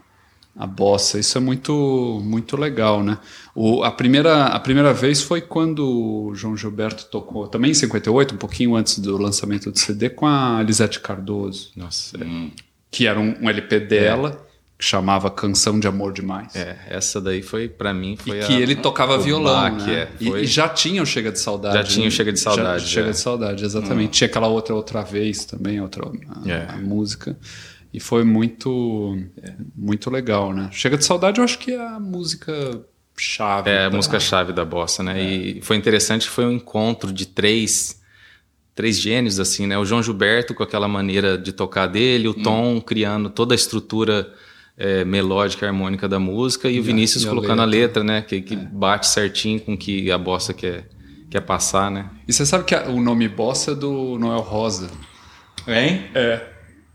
a 0.56 0.66
bossa. 0.66 1.18
Isso 1.18 1.36
é 1.38 1.40
muito, 1.40 2.20
muito 2.24 2.56
legal, 2.56 3.02
né? 3.02 3.18
O, 3.54 3.82
a, 3.82 3.90
primeira, 3.90 4.46
a 4.46 4.60
primeira 4.60 4.92
vez 4.92 5.22
foi 5.22 5.40
quando 5.40 5.80
o 6.28 6.34
João 6.34 6.56
Gilberto 6.56 7.06
tocou, 7.06 7.46
também 7.48 7.70
em 7.70 7.74
58, 7.74 8.34
um 8.34 8.38
pouquinho 8.38 8.74
antes 8.76 8.98
do 8.98 9.16
lançamento 9.16 9.70
do 9.70 9.78
CD, 9.78 10.10
com 10.10 10.26
a 10.26 10.62
Lisete 10.62 11.00
Cardoso, 11.00 11.70
Nossa, 11.76 12.18
que 12.90 13.06
era 13.06 13.18
um, 13.18 13.34
um 13.40 13.48
LP 13.48 13.80
dela, 13.80 14.46
que 14.78 14.84
chamava 14.84 15.30
Canção 15.30 15.78
de 15.80 15.86
Amor 15.86 16.12
Demais. 16.12 16.54
é, 16.56 16.76
essa 16.88 17.20
daí 17.20 17.40
foi, 17.40 17.68
pra 17.68 17.94
mim, 17.94 18.16
foi 18.16 18.38
E 18.38 18.40
a- 18.42 18.46
que 18.46 18.52
ele 18.54 18.74
tocava 18.74 19.16
violão, 19.18 19.54
baque, 19.54 19.86
né? 19.90 19.94
é, 19.94 20.08
E- 20.20 20.28
foi- 20.28 20.42
e, 20.42 20.46
já 20.46 20.68
tinha 20.68 21.02
o 21.02 21.06
Chega 21.06 21.30
de 21.32 21.38
Saudade. 21.40 21.76
Já 21.76 21.84
tinha 21.84 22.08
o 22.08 22.10
Chega 22.10 22.32
de 22.32 22.38
Já- 22.40 22.44
Saudade, 22.50 22.86
Chega 22.86 23.08
é. 23.08 23.10
de 23.12 23.18
Saudade, 23.18 23.64
exatamente. 23.64 24.10
Tinha 24.12 24.28
aquela 24.28 24.48
outra 24.48 24.74
outra 24.74 25.02
vez 25.02 25.44
também, 25.44 25.80
outra 25.80 26.04
a, 26.06 26.48
É. 26.50 26.66
a 26.70 26.76
música. 26.78 27.36
E 27.92 28.00
foi 28.00 28.24
muito 28.24 29.18
muito 29.76 30.10
legal, 30.10 30.52
né? 30.52 30.68
Chega 30.72 30.96
de 30.96 31.04
Saudade 31.04 31.38
eu 31.38 31.44
acho 31.44 31.58
que 31.58 31.72
é 31.72 31.80
a 31.86 32.00
música 32.00 32.82
chave. 33.16 33.68
É 33.70 33.84
a 33.84 33.88
pra- 33.88 33.96
música-chave 33.96 34.52
da 34.52 34.64
bossa, 34.64 35.02
né? 35.02 35.22
E 35.22 35.60
foi 35.62 35.76
interessante 35.76 36.22
que 36.26 36.30
foi 36.34 36.46
um 36.46 36.52
encontro 36.52 37.12
de 37.12 37.26
três 37.26 38.00
três 38.74 38.98
gênios, 38.98 39.38
assim, 39.38 39.66
né? 39.66 39.76
O 39.76 39.84
João 39.84 40.02
Gilberto 40.02 40.54
com 40.54 40.62
aquela 40.62 40.88
maneira 40.88 41.36
de 41.36 41.52
tocar 41.52 41.86
dele, 41.86 42.26
o 42.28 42.32
Tom 42.34 42.80
criando 42.80 43.28
toda 43.28 43.52
a 43.52 43.56
estrutura 43.56 44.32
é, 44.78 45.04
melódica, 45.04 45.66
harmônica 45.66 46.08
da 46.08 46.18
música 46.18 46.70
e 46.70 46.80
o 46.80 46.82
Vinícius 46.82 47.24
e 47.24 47.26
a 47.26 47.30
colocando 47.30 47.60
a 47.60 47.66
letra, 47.66 48.02
né? 48.02 48.22
Que, 48.22 48.40
que 48.40 48.56
bate 48.56 49.06
certinho 49.08 49.60
com 49.60 49.74
o 49.74 49.76
que 49.76 50.10
a 50.10 50.16
bossa 50.16 50.54
quer, 50.54 50.88
quer 51.30 51.42
passar, 51.42 51.90
né? 51.90 52.08
E 52.26 52.32
você 52.32 52.46
sabe 52.46 52.64
que 52.64 52.74
a- 52.74 52.88
o 52.88 52.98
nome 53.02 53.28
Bossa 53.28 53.72
é 53.72 53.74
do 53.74 54.16
Noel 54.18 54.40
Rosa. 54.40 54.90
Hein? 55.68 56.04
É. 56.14 56.51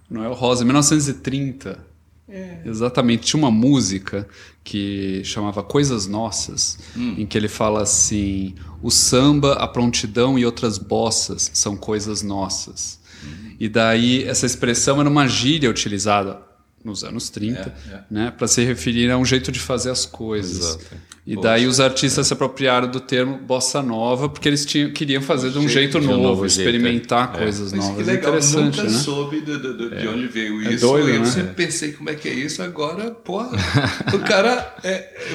Noel 0.09 0.33
Rosa, 0.33 0.63
1930. 0.63 1.85
É. 2.29 2.61
Exatamente. 2.65 3.27
Tinha 3.27 3.39
uma 3.41 3.51
música 3.51 4.27
que 4.63 5.21
chamava 5.23 5.63
Coisas 5.63 6.07
Nossas, 6.07 6.77
hum. 6.95 7.15
em 7.17 7.25
que 7.25 7.37
ele 7.37 7.47
fala 7.47 7.81
assim: 7.81 8.53
o 8.81 8.91
samba, 8.91 9.53
a 9.53 9.67
prontidão 9.67 10.37
e 10.37 10.45
outras 10.45 10.77
bossas 10.77 11.49
são 11.53 11.77
coisas 11.77 12.21
nossas. 12.21 12.99
Hum. 13.23 13.55
E 13.59 13.69
daí 13.69 14.23
essa 14.23 14.45
expressão 14.45 14.99
era 14.99 15.09
uma 15.09 15.27
gíria 15.27 15.69
utilizada 15.69 16.46
nos 16.87 17.03
anos 17.03 17.29
30, 17.29 17.59
é, 17.59 17.93
é. 17.93 18.03
né, 18.09 18.33
para 18.35 18.47
se 18.47 18.63
referir 18.63 19.11
a 19.11 19.17
um 19.17 19.25
jeito 19.25 19.51
de 19.51 19.59
fazer 19.59 19.91
as 19.91 20.05
coisas. 20.05 20.75
Exato. 20.75 21.07
E 21.27 21.35
Poxa, 21.35 21.47
daí 21.49 21.67
os 21.67 21.81
artistas 21.81 22.25
é. 22.25 22.27
se 22.29 22.33
apropriaram 22.33 22.89
do 22.89 23.01
termo 23.01 23.37
bossa 23.37 23.83
nova 23.83 24.29
porque 24.29 24.47
eles 24.47 24.65
tinham, 24.65 24.91
queriam 24.91 25.21
fazer 25.21 25.51
de 25.51 25.57
um 25.57 25.67
jeito, 25.67 25.99
jeito 25.99 26.07
novo, 26.07 26.23
novo, 26.23 26.45
experimentar 26.45 27.25
jeito, 27.25 27.35
é. 27.35 27.43
coisas 27.43 27.73
Mas 27.73 27.85
novas. 27.85 28.05
Que 28.05 28.11
legal, 28.11 28.29
Interessante, 28.29 28.77
nunca 28.77 28.83
né? 28.83 28.97
soube 28.97 29.41
de, 29.41 29.57
de, 29.59 29.89
de 29.89 30.07
é. 30.07 30.09
onde 30.09 30.27
veio 30.27 30.61
isso. 30.61 30.87
Doido, 30.87 31.09
eu 31.09 31.19
né? 31.19 31.25
sempre 31.25 31.53
pensei 31.53 31.91
como 31.91 32.09
é 32.09 32.15
que 32.15 32.29
é 32.29 32.33
isso. 32.33 32.63
Agora, 32.63 33.11
pô, 33.11 33.41
o 33.41 34.19
cara 34.25 34.73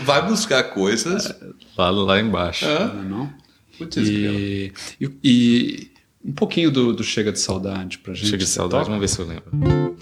vai 0.03 0.27
buscar 0.27 0.63
coisas 0.65 1.31
lá, 1.77 1.91
lá 1.91 2.19
embaixo. 2.19 2.65
Não, 2.65 3.03
não? 3.03 3.35
E, 3.99 4.73
e, 4.99 5.11
e, 5.23 5.91
um 6.25 6.33
pouquinho 6.33 6.71
do, 6.71 6.95
do 6.95 7.05
Chega 7.05 7.31
de 7.33 7.39
Saudade 7.39 7.99
pra 7.99 8.15
gente. 8.15 8.27
Chega 8.31 8.45
de 8.45 8.49
Saudade, 8.49 8.87
vamos 8.87 9.01
ver 9.01 9.09
se 9.09 9.19
eu 9.19 9.27
lembro. 9.27 9.97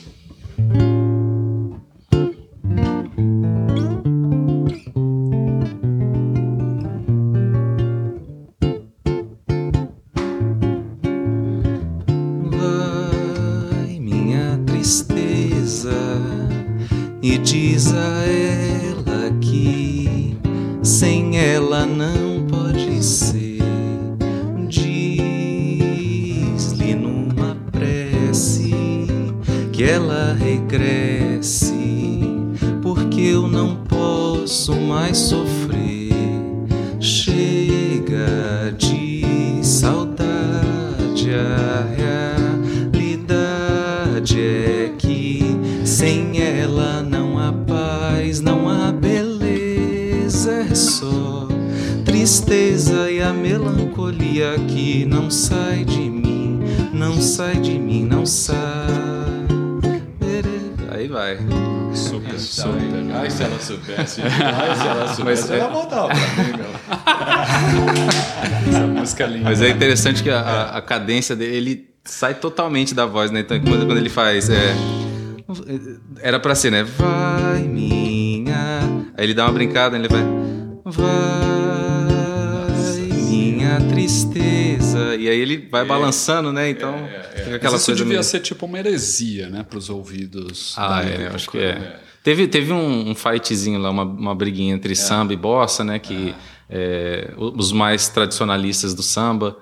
Soubesse. 63.58 64.22
Ai, 64.22 64.76
se 64.76 64.86
ela 64.86 65.08
soubesse, 65.08 65.24
Mas, 65.24 65.50
ela 65.50 65.64
é... 65.64 65.72
voltava 65.72 66.08
pra 66.08 66.44
mim, 66.44 66.52
meu. 66.56 66.70
Essa 68.68 68.86
música 68.86 69.24
é 69.24 69.26
linda. 69.26 69.44
Mas 69.44 69.62
é 69.62 69.68
interessante 69.70 70.22
que 70.22 70.30
a, 70.30 70.70
a 70.70 70.82
cadência 70.82 71.34
dele, 71.34 71.56
ele 71.56 71.90
sai 72.04 72.34
totalmente 72.34 72.94
da 72.94 73.06
voz, 73.06 73.30
né? 73.30 73.40
Então, 73.40 73.58
quando, 73.60 73.86
quando 73.86 73.98
ele 73.98 74.08
faz. 74.08 74.48
É, 74.50 74.74
era 76.20 76.38
pra 76.38 76.54
ser, 76.54 76.70
né? 76.70 76.84
Vai, 76.84 77.62
minha. 77.62 78.80
Aí 79.16 79.24
ele 79.24 79.34
dá 79.34 79.44
uma 79.44 79.52
brincada, 79.52 79.96
ele 79.96 80.08
vai. 80.08 80.22
Vai, 80.84 81.59
tristeza. 83.90 85.16
E 85.16 85.28
aí 85.28 85.38
ele 85.38 85.68
vai 85.70 85.82
é, 85.82 85.84
balançando, 85.84 86.52
né? 86.52 86.70
Então. 86.70 86.94
É, 86.94 86.98
é, 86.98 87.50
é. 87.52 87.54
aquela 87.54 87.72
Mas 87.72 87.82
isso 87.82 87.86
coisa 87.86 87.94
devia 87.94 88.06
meio... 88.06 88.24
ser 88.24 88.40
tipo 88.40 88.66
uma 88.66 88.78
heresia, 88.78 89.48
né? 89.48 89.62
Pros 89.62 89.90
ouvidos. 89.90 90.74
Ah, 90.76 91.02
é, 91.02 91.14
época, 91.14 91.36
acho 91.36 91.50
que 91.50 91.58
é. 91.58 91.78
Né? 91.78 91.96
Teve, 92.22 92.46
teve 92.46 92.72
um, 92.72 93.10
um 93.10 93.14
fightzinho 93.14 93.80
lá, 93.80 93.90
uma, 93.90 94.02
uma 94.02 94.34
briguinha 94.34 94.74
entre 94.74 94.92
é. 94.92 94.96
samba 94.96 95.32
e 95.32 95.36
bossa, 95.36 95.82
né? 95.82 95.98
Que 95.98 96.34
é. 96.68 97.32
os 97.36 97.72
mais 97.72 98.08
tradicionalistas 98.08 98.94
do 98.94 99.02
samba, 99.02 99.56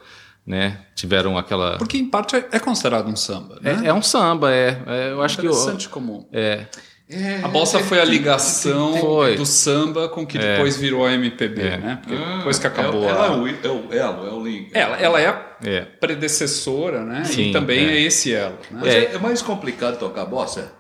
né? 0.47 0.81
Tiveram 0.95 1.39
aquela. 1.39 1.79
Porque 1.79 1.97
em 1.97 2.09
parte 2.09 2.37
é, 2.37 2.59
considerado 2.59 3.09
um 3.09 3.17
samba, 3.17 3.59
né? 3.63 3.83
É, 3.85 3.89
é 3.89 3.95
um 3.95 4.03
samba, 4.03 4.53
é. 4.53 4.83
é 4.87 5.13
eu 5.13 5.23
acho 5.23 5.39
Interessante 5.39 5.87
que. 5.87 5.93
comum. 5.93 6.27
É. 6.33 6.67
É, 7.11 7.41
a 7.43 7.49
bossa 7.49 7.79
foi 7.79 7.99
a 8.01 8.05
ligação 8.05 8.95
foi. 8.99 9.35
do 9.35 9.47
samba 9.47 10.11
com 10.11 10.27
que 10.27 10.37
é. 10.37 10.57
depois 10.57 10.77
virou 10.77 11.07
a 11.07 11.13
MPB, 11.15 11.63
é. 11.63 11.77
né? 11.79 11.99
Porque 12.03 12.23
ah, 12.23 12.37
depois 12.37 12.59
que 12.59 12.67
acabou. 12.67 13.03
Ela, 13.03 13.23
a... 13.23 13.27
é, 13.29 13.31
o, 13.31 13.49
é 13.49 13.51
o 13.51 13.93
elo, 13.93 14.27
é 14.27 14.31
o 14.31 14.45
link. 14.45 14.71
Ela, 14.75 14.97
ela 14.99 15.21
é 15.21 15.29
a 15.29 15.87
predecessora, 15.99 17.03
né? 17.05 17.25
Sim, 17.25 17.49
e 17.49 17.53
também 17.53 17.87
é, 17.87 18.01
esse 18.03 18.35
elo. 18.35 18.59
Né? 18.71 19.05
é, 19.05 19.19
mais 19.19 19.41
complicado 19.41 19.99
tocar 19.99 20.27
bossa? 20.27 20.71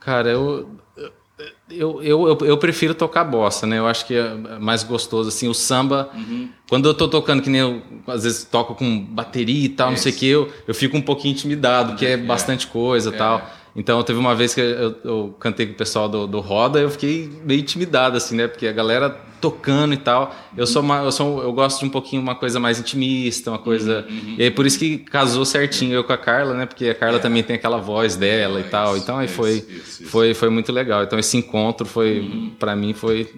Cara, 0.00 0.30
eu, 0.30 0.70
eu, 1.68 2.02
eu, 2.02 2.28
eu, 2.28 2.38
eu, 2.40 2.56
prefiro 2.56 2.94
tocar 2.94 3.22
bossa, 3.22 3.66
né? 3.66 3.78
Eu 3.78 3.86
acho 3.86 4.06
que 4.06 4.14
é 4.14 4.34
mais 4.58 4.82
gostoso, 4.82 5.28
assim, 5.28 5.48
o 5.48 5.54
samba... 5.54 6.08
Uhum. 6.14 6.48
Quando 6.66 6.88
eu 6.88 6.94
tô 6.94 7.08
tocando, 7.08 7.42
que 7.42 7.50
nem 7.50 7.60
eu, 7.60 7.82
às 8.06 8.22
vezes, 8.24 8.44
toco 8.44 8.74
com 8.74 9.04
bateria 9.04 9.66
e 9.66 9.68
tal, 9.68 9.88
é 9.88 9.90
não 9.90 9.98
sei 9.98 10.12
o 10.12 10.14
que, 10.14 10.26
eu, 10.26 10.50
eu 10.66 10.74
fico 10.74 10.96
um 10.96 11.02
pouquinho 11.02 11.32
intimidado, 11.32 11.90
porque 11.90 12.06
é, 12.06 12.12
é 12.12 12.16
bastante 12.16 12.66
coisa 12.66 13.10
e 13.10 13.14
é. 13.14 13.18
tal. 13.18 13.59
Então, 13.74 14.02
teve 14.02 14.18
uma 14.18 14.34
vez 14.34 14.54
que 14.54 14.60
eu, 14.60 14.96
eu 15.04 15.36
cantei 15.38 15.66
com 15.66 15.72
o 15.72 15.76
pessoal 15.76 16.08
do, 16.08 16.26
do 16.26 16.40
Roda, 16.40 16.80
eu 16.80 16.90
fiquei 16.90 17.30
meio 17.44 17.60
intimidado, 17.60 18.16
assim, 18.16 18.36
né? 18.36 18.48
Porque 18.48 18.66
a 18.66 18.72
galera 18.72 19.10
tocando 19.40 19.94
e 19.94 19.96
tal. 19.96 20.34
Eu 20.56 20.66
sou, 20.66 20.82
uma, 20.82 20.98
eu 20.98 21.10
sou 21.10 21.42
eu 21.42 21.52
gosto 21.52 21.80
de 21.80 21.86
um 21.86 21.88
pouquinho 21.88 22.20
uma 22.20 22.34
coisa 22.34 22.60
mais 22.60 22.78
intimista, 22.78 23.50
uma 23.50 23.58
coisa. 23.58 24.06
Uhum, 24.08 24.16
uhum. 24.16 24.36
E 24.38 24.42
aí 24.44 24.50
por 24.50 24.66
isso 24.66 24.78
que 24.78 24.98
casou 24.98 25.44
certinho 25.44 25.94
eu 25.94 26.04
com 26.04 26.12
a 26.12 26.18
Carla, 26.18 26.54
né? 26.54 26.66
Porque 26.66 26.88
a 26.88 26.94
Carla 26.94 27.16
é. 27.16 27.20
também 27.20 27.42
tem 27.42 27.56
aquela 27.56 27.78
voz 27.78 28.16
dela 28.16 28.58
é, 28.58 28.62
e 28.62 28.64
tal. 28.64 28.94
Isso, 28.94 29.04
então 29.04 29.18
aí 29.18 29.28
foi, 29.28 29.52
isso, 29.52 29.70
isso, 29.70 30.04
foi, 30.04 30.34
foi 30.34 30.50
muito 30.50 30.70
legal. 30.70 31.02
Então 31.02 31.18
esse 31.18 31.36
encontro 31.36 31.86
foi, 31.86 32.20
uhum. 32.20 32.52
para 32.58 32.76
mim, 32.76 32.92
foi 32.92 33.28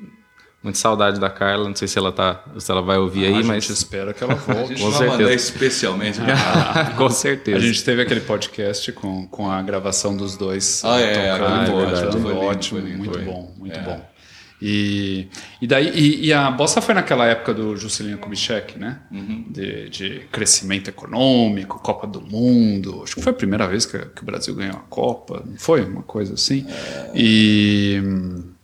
Muita 0.62 0.78
saudade 0.78 1.18
da 1.18 1.28
Carla, 1.28 1.68
não 1.68 1.74
sei 1.74 1.88
se 1.88 1.98
ela 1.98 2.12
tá, 2.12 2.44
se 2.56 2.70
ela 2.70 2.80
vai 2.80 2.96
ouvir 2.96 3.24
ah, 3.24 3.28
aí, 3.28 3.34
mas 3.42 3.50
a 3.50 3.54
gente 3.54 3.72
espera 3.72 4.14
que 4.14 4.22
ela 4.22 4.36
volte. 4.36 4.60
a 4.74 4.76
gente 4.76 4.82
com 4.82 4.92
certeza. 4.92 5.34
especialmente. 5.34 6.20
com 6.96 7.10
certeza. 7.10 7.56
A 7.56 7.60
gente 7.60 7.84
teve 7.84 8.02
aquele 8.02 8.20
podcast 8.20 8.92
com, 8.92 9.26
com 9.26 9.50
a 9.50 9.60
gravação 9.60 10.16
dos 10.16 10.36
dois. 10.36 10.82
Ah, 10.84 11.00
é, 11.00 11.36
tocando, 11.36 11.80
é 11.80 11.86
verdade. 11.86 12.20
Foi 12.20 12.32
ótimo, 12.32 12.80
foi 12.80 12.90
lindo, 12.90 12.98
muito 12.98 13.14
foi. 13.14 13.24
bom, 13.24 13.54
muito 13.58 13.78
é. 13.78 13.82
bom. 13.82 14.12
E, 14.64 15.26
e 15.60 15.66
daí 15.66 15.88
e, 15.88 16.26
e, 16.26 16.32
a 16.32 16.48
bossa 16.48 16.80
foi 16.80 16.94
naquela 16.94 17.26
época 17.26 17.52
do 17.52 17.76
Juscelino 17.76 18.16
Kubitschek, 18.18 18.78
né? 18.78 19.00
Uhum. 19.10 19.46
De, 19.50 19.88
de, 19.90 20.20
crescimento 20.30 20.86
econômico, 20.86 21.80
Copa 21.80 22.06
do 22.06 22.20
Mundo. 22.20 23.00
Acho 23.02 23.16
que 23.16 23.22
foi 23.22 23.32
a 23.32 23.34
primeira 23.34 23.66
vez 23.66 23.84
que, 23.84 23.98
que 23.98 24.22
o 24.22 24.24
Brasil 24.24 24.54
ganhou 24.54 24.76
a 24.76 24.84
Copa, 24.88 25.42
não 25.44 25.58
foi 25.58 25.84
uma 25.84 26.04
coisa 26.04 26.34
assim. 26.34 26.64
É... 26.68 27.10
E 27.12 28.00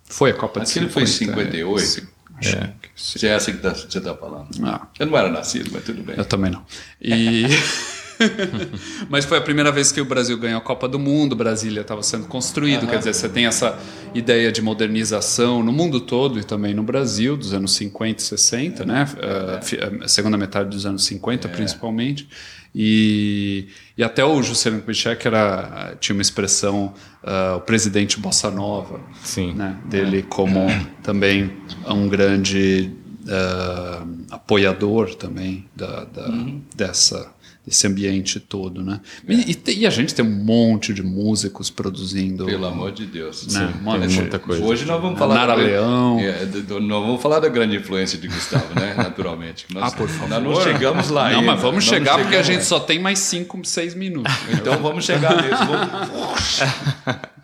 foi 0.08 0.30
a 0.30 0.34
Copa 0.34 0.62
Aquilo 0.62 0.86
de 0.86 0.92
50. 0.92 0.92
foi 0.92 1.02
em 1.02 1.06
58. 1.06 2.08
É. 2.42 2.48
é. 2.48 2.72
Se 2.94 3.26
é 3.26 3.30
essa 3.30 3.52
que 3.52 3.58
tá, 3.58 3.74
você 3.74 3.98
está 3.98 4.14
falando. 4.14 4.48
Ah. 4.64 4.86
Eu 4.98 5.06
não 5.06 5.18
era 5.18 5.30
nascido, 5.30 5.70
mas 5.72 5.84
tudo 5.84 6.02
bem. 6.02 6.16
Eu 6.16 6.24
também 6.24 6.50
não. 6.50 6.64
E 7.00 7.46
Mas 9.08 9.24
foi 9.24 9.38
a 9.38 9.40
primeira 9.40 9.70
vez 9.70 9.92
que 9.92 10.00
o 10.00 10.04
Brasil 10.04 10.36
ganhou 10.38 10.58
a 10.58 10.62
Copa 10.62 10.88
do 10.88 10.98
Mundo, 10.98 11.36
Brasília 11.36 11.80
estava 11.80 12.02
sendo 12.02 12.26
construído, 12.26 12.82
uhum. 12.82 12.88
quer 12.88 12.98
dizer, 12.98 13.14
você 13.14 13.28
tem 13.28 13.46
essa 13.46 13.78
ideia 14.14 14.50
de 14.50 14.60
modernização 14.62 15.62
no 15.62 15.72
mundo 15.72 16.00
todo 16.00 16.38
e 16.38 16.44
também 16.44 16.74
no 16.74 16.82
Brasil, 16.82 17.36
dos 17.36 17.52
anos 17.52 17.72
50 17.72 18.20
e 18.20 18.24
60, 18.24 18.82
é, 18.82 18.86
né? 18.86 19.08
É. 19.18 20.04
A 20.04 20.08
segunda 20.08 20.36
metade 20.36 20.70
dos 20.70 20.86
anos 20.86 21.04
50, 21.04 21.48
é. 21.48 21.50
principalmente. 21.50 22.28
E, 22.74 23.68
e 23.96 24.04
até 24.04 24.24
o 24.24 24.42
Juscelino 24.42 24.82
Kubitschek 24.82 25.26
era, 25.26 25.96
tinha 25.98 26.14
uma 26.14 26.22
expressão, 26.22 26.92
uh, 27.24 27.56
o 27.56 27.60
presidente 27.60 28.20
Bossa 28.20 28.50
Nova, 28.50 29.00
Sim. 29.22 29.54
Né? 29.54 29.76
dele 29.86 30.22
como 30.22 30.66
também 31.02 31.50
um 31.86 32.08
grande 32.08 32.92
uh, 33.24 34.06
apoiador 34.30 35.14
também 35.14 35.66
da, 35.74 36.04
da 36.04 36.28
uhum. 36.28 36.62
dessa 36.76 37.32
esse 37.68 37.86
ambiente 37.86 38.40
todo, 38.40 38.82
né? 38.82 39.00
É. 39.28 39.32
E, 39.32 39.80
e, 39.80 39.86
a 39.86 39.90
gente 39.90 40.14
tem 40.14 40.24
um 40.24 40.44
monte 40.44 40.94
de 40.94 41.02
músicos 41.02 41.68
produzindo. 41.70 42.46
Pelo 42.46 42.66
amor 42.66 42.92
de 42.92 43.06
Deus. 43.06 43.46
Né? 43.46 43.72
Sim, 43.72 43.84
Mano, 43.84 44.10
muita 44.10 44.38
coisa. 44.38 44.64
Hoje 44.64 44.86
nós 44.86 45.00
vamos 45.00 45.18
falar. 45.18 45.34
Nara 45.34 45.56
da, 45.56 45.62
Leão. 45.62 46.18
É, 46.18 46.46
do, 46.46 46.80
nós 46.80 47.04
vamos 47.04 47.22
falar 47.22 47.40
da 47.40 47.48
grande 47.48 47.76
influência 47.76 48.18
de 48.18 48.26
Gustavo, 48.26 48.74
né? 48.74 48.94
Naturalmente. 48.96 49.66
Nós, 49.72 49.92
ah, 49.92 49.96
por 49.96 50.08
favor. 50.08 50.28
Nós 50.28 50.42
não 50.42 50.60
chegamos 50.62 51.10
lá 51.10 51.30
Não, 51.30 51.40
ainda. 51.40 51.52
mas 51.52 51.60
vamos 51.60 51.84
chegar 51.84 52.18
porque 52.18 52.36
a 52.36 52.42
gente 52.42 52.64
só 52.64 52.80
tem 52.80 52.98
mais 52.98 53.18
5, 53.18 53.64
6 53.64 53.94
minutos. 53.94 54.32
Então 54.48 54.78
vamos 54.82 55.04
chegar 55.04 55.36
nisso. 55.36 55.64
Vamos... 55.66 56.60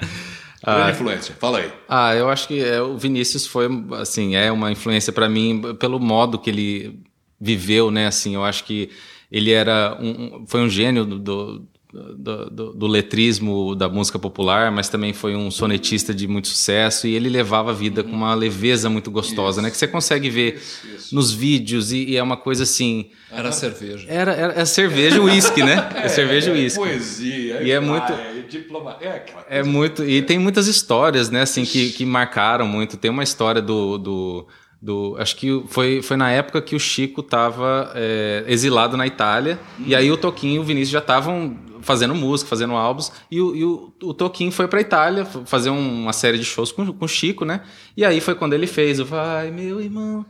Grande 0.65 0.89
ah, 0.89 0.91
influência, 0.91 1.35
fala 1.39 1.59
aí. 1.59 1.71
Ah, 1.87 2.15
eu 2.15 2.31
acho 2.31 2.49
que 2.49 2.59
é, 2.59 2.81
o 2.81 2.97
Vinícius 2.97 3.47
foi, 3.47 3.69
assim, 4.01 4.35
é 4.35 4.51
uma 4.51 4.73
influência 4.73 5.13
para 5.13 5.29
mim 5.29 5.75
pelo 5.79 6.01
modo 6.01 6.39
que 6.39 6.49
ele 6.49 7.01
viveu, 7.39 7.91
né? 7.91 8.07
Assim, 8.07 8.35
eu 8.35 8.43
acho 8.43 8.65
que 8.65 8.89
ele 9.35 9.51
era 9.51 9.99
um, 10.01 10.45
foi 10.47 10.61
um 10.61 10.69
gênio 10.69 11.05
do, 11.05 11.19
do, 11.19 11.69
do, 11.93 12.51
do, 12.51 12.73
do, 12.73 12.87
letrismo 12.87 13.75
da 13.75 13.89
música 13.89 14.17
popular, 14.17 14.71
mas 14.71 14.89
também 14.89 15.13
foi 15.13 15.35
um 15.35 15.51
sonetista 15.51 16.15
de 16.15 16.29
muito 16.29 16.47
sucesso 16.47 17.09
e 17.09 17.17
ele 17.17 17.29
levava 17.29 17.73
a 17.73 17.75
vida 17.75 18.05
com 18.05 18.13
uma 18.13 18.33
leveza 18.33 18.89
muito 18.89 19.11
gostosa, 19.11 19.59
isso. 19.59 19.63
né? 19.63 19.71
Que 19.73 19.77
você 19.77 19.89
consegue 19.89 20.31
ver 20.31 20.55
isso, 20.55 20.87
isso. 20.87 21.13
nos 21.13 21.33
vídeos 21.33 21.91
e, 21.91 22.11
e, 22.11 22.17
é 22.17 22.23
uma 22.23 22.37
coisa 22.37 22.63
assim. 22.63 23.11
Era 23.29 23.51
cerveja. 23.51 24.07
Era, 24.09 24.33
era, 24.35 24.61
é 24.61 24.65
cerveja 24.65 25.17
e 25.17 25.21
uísque, 25.21 25.65
né? 25.65 25.91
É, 25.97 26.03
é 26.07 26.09
cerveja 26.09 26.53
e 26.53 26.55
uísque. 26.55 26.79
poesia. 26.79 27.61
E 27.61 27.73
é, 27.73 27.81
muito. 27.81 28.13
É, 28.13 28.45
diploma, 28.49 28.97
é, 29.01 29.25
é 29.49 29.63
muito. 29.65 30.05
E 30.05 30.23
tem 30.23 30.39
muitas 30.39 30.69
histórias, 30.69 31.29
né? 31.29 31.41
Assim 31.41 31.65
que, 31.65 31.91
que 31.91 32.07
marcaram 32.07 32.69
muito. 32.69 32.97
Tem 32.97 33.11
uma 33.11 33.25
história 33.25 33.61
do, 33.61 33.99
do 33.99 34.47
do, 34.85 35.17
acho 35.19 35.35
que 35.37 35.65
foi, 35.67 36.03
foi 36.03 36.15
na 36.15 36.31
época 36.31 36.61
que 36.61 36.77
o 36.77 36.79
Chico 36.79 37.23
estava 37.23 37.91
é, 37.95 38.45
exilado 38.47 38.99
na 38.99 39.07
Itália 39.07 39.59
uhum. 39.79 39.87
e 39.87 39.95
aí 39.95 40.13
o 40.13 40.17
Toquinho 40.19 40.57
e 40.57 40.59
o 40.59 40.63
Vinícius 40.63 40.91
já 40.91 40.99
estavam 40.99 41.57
fazendo 41.81 42.15
música, 42.15 42.51
fazendo 42.51 42.75
álbuns 42.75 43.11
e 43.31 43.41
o, 43.41 43.57
e 43.57 43.65
o, 43.65 43.93
o 44.03 44.13
Toquinho 44.13 44.53
foi 44.53 44.69
para 44.69 44.83
Itália 44.83 45.25
fazer 45.25 45.71
uma 45.71 46.13
série 46.13 46.39
de 46.39 46.45
shows 46.45 46.71
com, 46.71 46.93
com 46.93 47.05
o 47.07 47.09
Chico, 47.09 47.47
né? 47.47 47.63
E 47.97 48.05
aí 48.05 48.21
foi 48.21 48.35
quando 48.35 48.53
ele 48.53 48.67
fez 48.67 49.01
o 49.01 49.07
Vai 49.07 49.51
meu 49.51 49.81
irmão. 49.81 50.27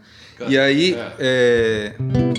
e 0.46 0.56
aí, 0.56 0.94
é. 0.94 1.14
É, 1.18 1.94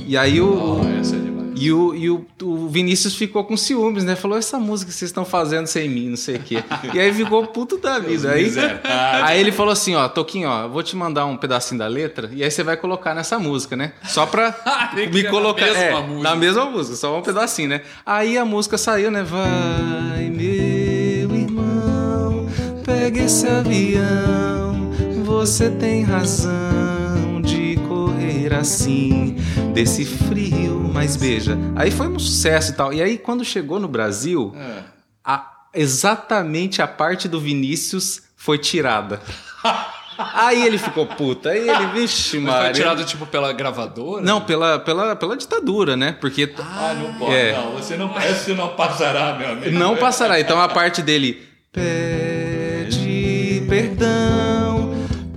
e 0.08 0.16
aí 0.16 0.40
o, 0.40 0.80
oh, 0.80 1.00
essa 1.00 1.18
é 1.18 1.35
e 1.56 1.72
o, 1.72 1.96
e 1.96 2.10
o, 2.10 2.26
o 2.44 2.68
Vinícius 2.68 3.16
ficou 3.16 3.44
com 3.46 3.56
ciúmes, 3.56 4.04
né? 4.04 4.16
Falou, 4.16 4.38
essa 4.38 4.60
música 4.60 4.92
que 4.92 4.98
vocês 4.98 5.10
estão 5.10 5.24
fazendo 5.24 5.68
sem 5.68 5.88
mim, 5.88 6.10
não 6.10 6.18
sei 6.18 6.36
o 6.36 6.40
quê. 6.40 6.64
E 6.94 7.00
aí 7.00 7.14
ficou 7.14 7.48
puto 7.48 7.78
da 7.78 7.98
vida. 7.98 8.32
Aí, 8.32 8.52
aí 9.24 9.40
ele 9.40 9.54
falou 9.54 9.72
assim, 9.72 9.96
ó, 9.96 10.08
Toquinho, 10.10 10.50
ó, 10.50 10.68
vou 10.68 10.84
te 10.84 10.96
mandar 10.96 11.26
um 11.26 11.38
pedacinho 11.38 11.80
da 11.80 11.88
letra 11.88 12.30
e 12.34 12.44
aí 12.44 12.52
você 12.52 12.62
vai 12.62 12.76
colocar 12.76 13.16
nessa 13.16 13.40
música, 13.40 13.76
né? 13.76 13.94
Só 14.04 14.26
pra 14.26 14.54
me 15.12 15.24
colocar... 15.24 15.66
Na 15.66 15.74
mesma, 15.74 16.00
é, 16.00 16.02
música. 16.02 16.30
na 16.30 16.36
mesma 16.36 16.66
música, 16.66 16.96
só 16.98 17.18
um 17.18 17.22
pedacinho, 17.22 17.70
né? 17.70 17.82
Aí 18.06 18.38
a 18.38 18.44
música 18.44 18.78
saiu, 18.78 19.10
né? 19.10 19.24
Vai, 19.24 20.30
meu 20.30 21.36
irmão, 21.36 22.50
pega 22.84 23.24
esse 23.24 23.48
avião, 23.48 24.92
você 25.24 25.70
tem 25.70 26.04
razão 26.04 27.42
de 27.42 27.78
correr 27.88 28.54
assim 28.54 29.38
desse 29.76 30.06
frio, 30.06 30.90
mas 30.94 31.18
beija. 31.18 31.58
Aí 31.76 31.92
foi 31.92 32.08
um 32.08 32.18
sucesso 32.18 32.72
e 32.72 32.76
tal. 32.76 32.94
E 32.94 33.04
aí, 33.04 33.18
quando 33.18 33.44
chegou 33.44 33.78
no 33.78 33.90
Brasil, 33.90 34.56
é. 34.56 34.84
a, 35.22 35.52
exatamente 35.74 36.82
a 36.82 36.88
parte 36.88 37.28
do 37.28 37.42
Vinícius 37.42 38.24
foi 38.38 38.58
tirada. 38.58 39.22
Aí 40.18 40.66
ele 40.66 40.78
ficou 40.78 41.06
puta. 41.06 41.50
Aí 41.50 41.68
ele, 41.68 41.88
vixe, 41.88 42.40
mano. 42.40 42.64
Foi 42.64 42.72
tirado, 42.72 43.04
tipo, 43.04 43.26
pela 43.26 43.52
gravadora? 43.52 44.24
Não, 44.24 44.40
pela, 44.40 44.80
pela, 44.80 45.14
pela 45.14 45.36
ditadura, 45.36 45.98
né? 45.98 46.16
Porque. 46.22 46.54
Ah, 46.58 46.96
não 46.98 47.14
pode, 47.16 47.36
é. 47.36 47.52
não. 47.52 47.72
Você 47.74 47.98
não, 47.98 48.18
esse 48.22 48.54
não 48.54 48.70
passará, 48.78 49.34
meu 49.38 49.52
amigo. 49.52 49.78
Não 49.78 49.98
passará. 49.98 50.40
Então 50.40 50.58
a 50.62 50.70
parte 50.70 51.02
dele. 51.02 51.46
Pede 51.74 53.66
perdão 53.68 54.45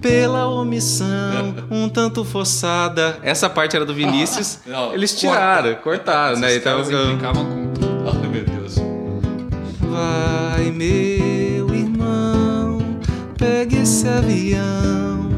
pela 0.00 0.48
omissão, 0.48 1.54
um 1.70 1.88
tanto 1.88 2.24
forçada. 2.24 3.18
Essa 3.22 3.48
parte 3.48 3.76
era 3.76 3.84
do 3.84 3.94
Vinícius. 3.94 4.58
Não, 4.66 4.92
eles 4.92 5.18
tiraram, 5.18 5.74
corta. 5.74 5.82
cortaram, 5.82 6.38
né? 6.38 6.56
Então 6.56 6.80
implicavam 6.80 7.44
com 7.44 7.72
tudo. 7.72 7.88
Ai, 8.06 8.28
meu 8.28 8.44
Deus. 8.44 8.74
Vai, 9.80 10.70
meu 10.70 11.74
irmão, 11.74 12.78
pegue 13.36 13.78
esse 13.78 14.06
avião. 14.08 15.28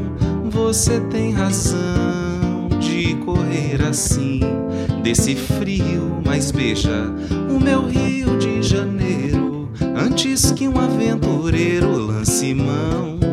Você 0.49 0.99
tem 1.01 1.33
razão 1.33 2.69
de 2.79 3.15
correr 3.15 3.81
assim, 3.89 4.41
desse 5.01 5.35
frio, 5.35 6.21
mas 6.25 6.51
beija 6.51 7.11
o 7.49 7.59
meu 7.59 7.87
Rio 7.87 8.37
de 8.37 8.61
Janeiro. 8.61 9.69
Antes 9.95 10.51
que 10.51 10.67
um 10.67 10.79
aventureiro 10.79 11.89
lance 11.97 12.53
mão 12.53 13.30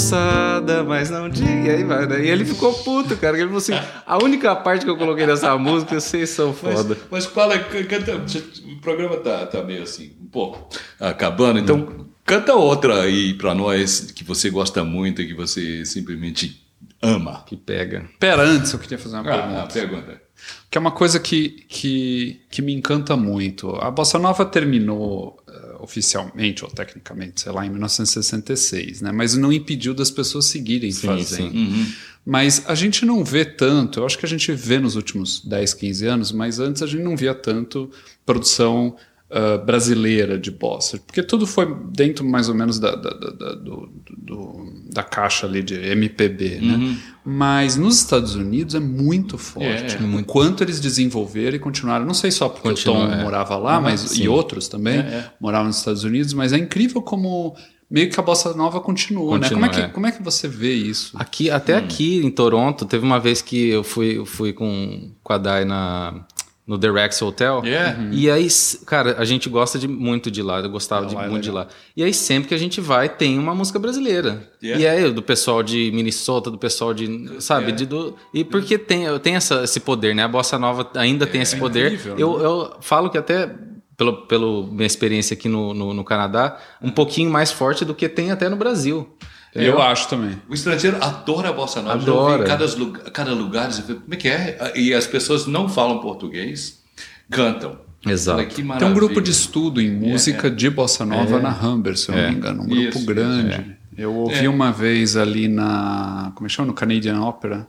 forçada, 0.00 0.82
mas 0.82 1.10
não 1.10 1.28
diga. 1.28 1.50
E 1.50 1.70
aí 1.70 1.84
vai? 1.84 2.06
E 2.22 2.28
ele 2.28 2.44
ficou 2.44 2.72
puto, 2.72 3.16
cara. 3.16 3.36
Ele 3.36 3.46
falou 3.46 3.58
assim: 3.58 3.74
a 4.06 4.22
única 4.22 4.56
parte 4.56 4.84
que 4.84 4.90
eu 4.90 4.96
coloquei 4.96 5.26
nessa 5.26 5.56
música, 5.58 6.00
vocês 6.00 6.30
são 6.30 6.54
foda. 6.54 6.96
Mas, 7.10 7.24
mas 7.24 7.26
fala, 7.26 7.58
canta, 7.58 8.16
o 8.16 8.80
programa 8.80 9.18
tá, 9.18 9.46
tá 9.46 9.62
meio 9.62 9.82
assim, 9.82 10.12
um 10.20 10.26
pouco 10.26 10.68
acabando, 10.98 11.58
então. 11.58 11.76
Hum. 11.76 12.06
Canta 12.24 12.54
outra 12.54 13.02
aí 13.02 13.34
pra 13.34 13.54
nós 13.56 14.12
que 14.12 14.22
você 14.22 14.50
gosta 14.50 14.84
muito 14.84 15.20
e 15.20 15.26
que 15.26 15.34
você 15.34 15.84
simplesmente 15.84 16.64
ama. 17.02 17.42
Que 17.44 17.56
pega. 17.56 18.08
Pera, 18.20 18.42
antes 18.42 18.72
eu 18.72 18.78
queria 18.78 18.98
fazer 18.98 19.16
uma 19.16 19.22
ah, 19.22 19.36
pergunta. 19.36 19.62
Ah, 19.62 19.66
pergunta 19.66 20.30
que 20.70 20.78
é 20.78 20.80
uma 20.80 20.92
coisa 20.92 21.18
que, 21.18 21.66
que, 21.68 22.40
que 22.48 22.62
me 22.62 22.72
encanta 22.72 23.16
muito. 23.16 23.74
A 23.76 23.90
Bossa 23.90 24.18
Nova 24.18 24.44
terminou 24.44 25.42
oficialmente, 25.82 26.64
ou 26.64 26.70
tecnicamente, 26.70 27.40
sei 27.40 27.52
lá, 27.52 27.66
em 27.66 27.70
1966, 27.70 29.00
né? 29.00 29.12
mas 29.12 29.36
não 29.36 29.52
impediu 29.52 29.94
das 29.94 30.10
pessoas 30.10 30.46
seguirem 30.46 30.90
sim, 30.90 31.06
fazendo. 31.06 31.52
Sim. 31.52 31.58
Uhum. 31.58 31.86
Mas 32.24 32.64
a 32.66 32.74
gente 32.74 33.04
não 33.04 33.24
vê 33.24 33.44
tanto, 33.44 34.00
eu 34.00 34.06
acho 34.06 34.18
que 34.18 34.26
a 34.26 34.28
gente 34.28 34.52
vê 34.52 34.78
nos 34.78 34.94
últimos 34.94 35.44
10, 35.44 35.74
15 35.74 36.06
anos, 36.06 36.32
mas 36.32 36.60
antes 36.60 36.82
a 36.82 36.86
gente 36.86 37.02
não 37.02 37.16
via 37.16 37.34
tanto 37.34 37.90
produção 38.24 38.96
uh, 39.30 39.64
brasileira 39.64 40.38
de 40.38 40.50
bossa, 40.50 40.98
porque 40.98 41.22
tudo 41.22 41.46
foi 41.46 41.72
dentro 41.92 42.24
mais 42.24 42.48
ou 42.48 42.54
menos 42.54 42.78
da, 42.78 42.94
da, 42.94 43.10
da, 43.10 43.54
do, 43.54 43.88
do, 44.18 44.72
da 44.92 45.02
caixa 45.02 45.46
ali 45.46 45.62
de 45.62 45.74
MPB, 45.74 46.60
né? 46.60 46.74
uhum. 46.74 46.78
né? 46.90 46.98
Mas 47.24 47.76
nos 47.76 47.98
Estados 47.98 48.34
Unidos 48.34 48.74
é 48.74 48.80
muito 48.80 49.38
forte. 49.38 49.96
É, 49.96 50.02
é. 50.02 50.20
O 50.20 50.24
quanto 50.24 50.64
eles 50.64 50.80
desenvolveram 50.80 51.56
e 51.56 51.58
continuaram, 51.58 52.04
não 52.04 52.14
sei 52.14 52.30
só 52.30 52.48
porque 52.48 52.68
Continua, 52.68 53.04
o 53.04 53.08
Tom 53.08 53.14
é. 53.14 53.22
morava 53.22 53.56
lá, 53.56 53.76
uhum, 53.76 53.84
mas 53.84 54.00
sim. 54.00 54.24
e 54.24 54.28
outros 54.28 54.68
também 54.68 54.96
é, 54.96 55.00
é, 55.00 55.30
moravam 55.40 55.68
nos 55.68 55.78
Estados 55.78 56.02
Unidos, 56.02 56.32
mas 56.32 56.52
é 56.52 56.58
incrível 56.58 57.02
como 57.02 57.54
meio 57.90 58.08
que 58.08 58.18
a 58.18 58.22
bossa 58.22 58.54
nova 58.54 58.80
continua, 58.80 59.38
né? 59.38 59.48
Continua, 59.48 59.60
né? 59.60 59.68
Como 59.68 59.84
é, 59.84 59.86
que, 59.86 59.92
como 59.92 60.06
é 60.06 60.12
que 60.12 60.22
você 60.22 60.48
vê 60.48 60.72
isso? 60.72 61.16
Aqui, 61.18 61.50
até 61.50 61.74
hum. 61.74 61.78
aqui 61.78 62.24
em 62.24 62.30
Toronto, 62.30 62.84
teve 62.84 63.04
uma 63.04 63.20
vez 63.20 63.42
que 63.42 63.68
eu 63.68 63.84
fui, 63.84 64.16
eu 64.16 64.24
fui 64.24 64.52
com, 64.52 65.10
com 65.22 65.32
a 65.32 65.38
Dai 65.38 65.64
na 65.64 66.24
no 66.70 66.78
The 66.78 66.88
Rex 66.88 67.20
Hotel. 67.20 67.62
Yeah. 67.64 67.98
Uhum. 67.98 68.10
E 68.12 68.30
aí, 68.30 68.46
cara, 68.86 69.16
a 69.18 69.24
gente 69.24 69.48
gosta 69.48 69.76
de, 69.76 69.88
muito 69.88 70.30
de 70.30 70.40
lá, 70.40 70.60
eu 70.60 70.70
gostava 70.70 71.04
de, 71.04 71.16
é 71.16 71.26
muito 71.26 71.42
de 71.42 71.50
lá. 71.50 71.66
E 71.96 72.04
aí, 72.04 72.14
sempre 72.14 72.48
que 72.48 72.54
a 72.54 72.56
gente 72.56 72.80
vai, 72.80 73.08
tem 73.08 73.36
uma 73.40 73.52
música 73.52 73.76
brasileira. 73.76 74.48
Yeah. 74.62 74.80
E 74.80 74.86
aí, 74.86 75.12
do 75.12 75.20
pessoal 75.20 75.64
de 75.64 75.90
Minnesota, 75.92 76.48
do 76.48 76.56
pessoal 76.56 76.94
de. 76.94 77.42
Sabe? 77.42 77.72
Yeah. 77.72 77.76
De, 77.76 77.86
do, 77.86 78.14
e 78.32 78.44
porque 78.44 78.78
tem, 78.78 79.06
tem 79.18 79.34
essa, 79.34 79.64
esse 79.64 79.80
poder, 79.80 80.14
né? 80.14 80.22
A 80.22 80.28
Bossa 80.28 80.60
Nova 80.60 80.88
ainda 80.94 81.26
tem 81.26 81.40
é, 81.40 81.42
esse 81.42 81.56
poder. 81.56 81.94
Incrível, 81.94 82.16
eu, 82.16 82.38
né? 82.38 82.44
eu 82.44 82.76
falo 82.80 83.10
que 83.10 83.18
até. 83.18 83.52
Pelo, 83.96 84.26
pelo 84.26 84.66
minha 84.68 84.86
experiência 84.86 85.34
aqui 85.34 85.46
no, 85.46 85.74
no, 85.74 85.92
no 85.92 86.02
Canadá, 86.02 86.56
um 86.80 86.90
pouquinho 86.90 87.30
mais 87.30 87.52
forte 87.52 87.84
do 87.84 87.94
que 87.94 88.08
tem 88.08 88.30
até 88.30 88.48
no 88.48 88.56
Brasil. 88.56 89.14
Entendeu? 89.50 89.74
Eu 89.74 89.82
acho 89.82 90.08
também. 90.08 90.40
O 90.48 90.54
estrangeiro 90.54 90.96
adora 91.02 91.48
a 91.48 91.52
bossa 91.52 91.82
nova. 91.82 91.94
Adora. 91.94 92.44
Em 92.44 92.46
cada, 92.46 93.10
cada 93.10 93.32
lugar, 93.32 93.70
como 93.70 94.14
é 94.14 94.16
que 94.16 94.28
é? 94.28 94.72
E 94.76 94.94
as 94.94 95.06
pessoas 95.06 95.46
não 95.46 95.68
falam 95.68 95.98
português, 95.98 96.80
cantam. 97.28 97.78
Exato. 98.06 98.54
Tem 98.54 98.88
um 98.88 98.94
grupo 98.94 99.20
de 99.20 99.30
estudo 99.30 99.80
em 99.80 99.90
música 99.90 100.46
é, 100.46 100.50
é. 100.50 100.54
de 100.54 100.70
bossa 100.70 101.04
nova 101.04 101.36
é. 101.36 101.42
na 101.42 101.50
Humber, 101.50 101.98
se 101.98 102.08
eu 102.08 102.16
não 102.16 102.22
me 102.22 102.28
é. 102.28 102.32
engano. 102.32 102.62
Um 102.62 102.66
grupo 102.66 102.98
Isso, 102.98 103.04
grande. 103.04 103.54
É. 103.54 103.80
Eu 103.98 104.14
ouvi 104.14 104.48
uma 104.48 104.72
vez 104.72 105.16
ali 105.16 105.48
na. 105.48 106.32
Como 106.34 106.46
é 106.46 106.48
que 106.48 106.54
chama? 106.54 106.68
No 106.68 106.74
Canadian 106.74 107.20
Opera. 107.20 107.68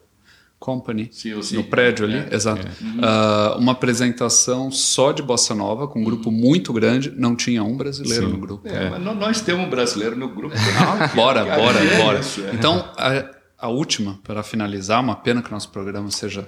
Company, 0.62 1.10
no 1.54 1.64
prédio 1.64 2.06
ali, 2.06 2.18
é, 2.18 2.36
exato. 2.36 2.68
É. 2.68 3.56
Uh, 3.56 3.58
uma 3.58 3.72
apresentação 3.72 4.70
só 4.70 5.12
de 5.12 5.24
bossa 5.24 5.56
nova, 5.56 5.88
com 5.88 6.00
um 6.00 6.04
grupo 6.04 6.30
uhum. 6.30 6.36
muito 6.36 6.72
grande, 6.72 7.12
não 7.18 7.36
tinha 7.36 7.64
um 7.64 7.76
brasileiro 7.76 8.28
sim. 8.28 8.32
no 8.32 8.38
grupo. 8.38 8.68
É, 8.68 8.92
mas 8.92 9.02
nós 9.02 9.42
temos 9.42 9.66
um 9.66 9.70
brasileiro 9.72 10.16
no 10.16 10.30
grupo. 10.30 10.56
Ah, 10.82 11.08
bora, 11.16 11.44
bora, 11.44 11.80
bora. 11.98 12.20
Isso, 12.20 12.42
é. 12.42 12.54
então, 12.54 12.88
a, 12.96 13.26
a, 13.58 13.70
última, 13.70 14.20
para 14.24 14.44
finalizar, 14.44 15.02
uma 15.02 15.16
pena 15.16 15.42
que 15.42 15.50
o 15.50 15.52
nosso 15.52 15.70
programa 15.70 16.12
seja 16.12 16.48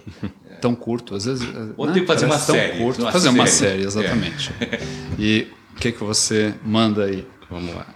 tão 0.62 0.76
curto, 0.76 1.15
às 1.15 1.26
vezes. 1.26 1.47
Ou 1.76 1.88
né, 1.88 1.93
tem 1.93 2.02
que 2.04 2.08
fazer 2.08 2.28
uma 2.28 2.38
série. 2.38 2.78
Curto, 2.78 3.02
uma 3.02 3.12
fazer 3.12 3.28
série. 3.30 3.39
uma 3.39 3.47
série, 3.47 3.84
exatamente. 3.84 4.52
E 5.17 5.47
o 5.76 5.80
que, 5.80 5.91
que 5.91 6.04
você 6.04 6.54
manda 6.63 7.06
aí? 7.06 7.28
Vamos 7.49 7.73
lá. 7.76 7.88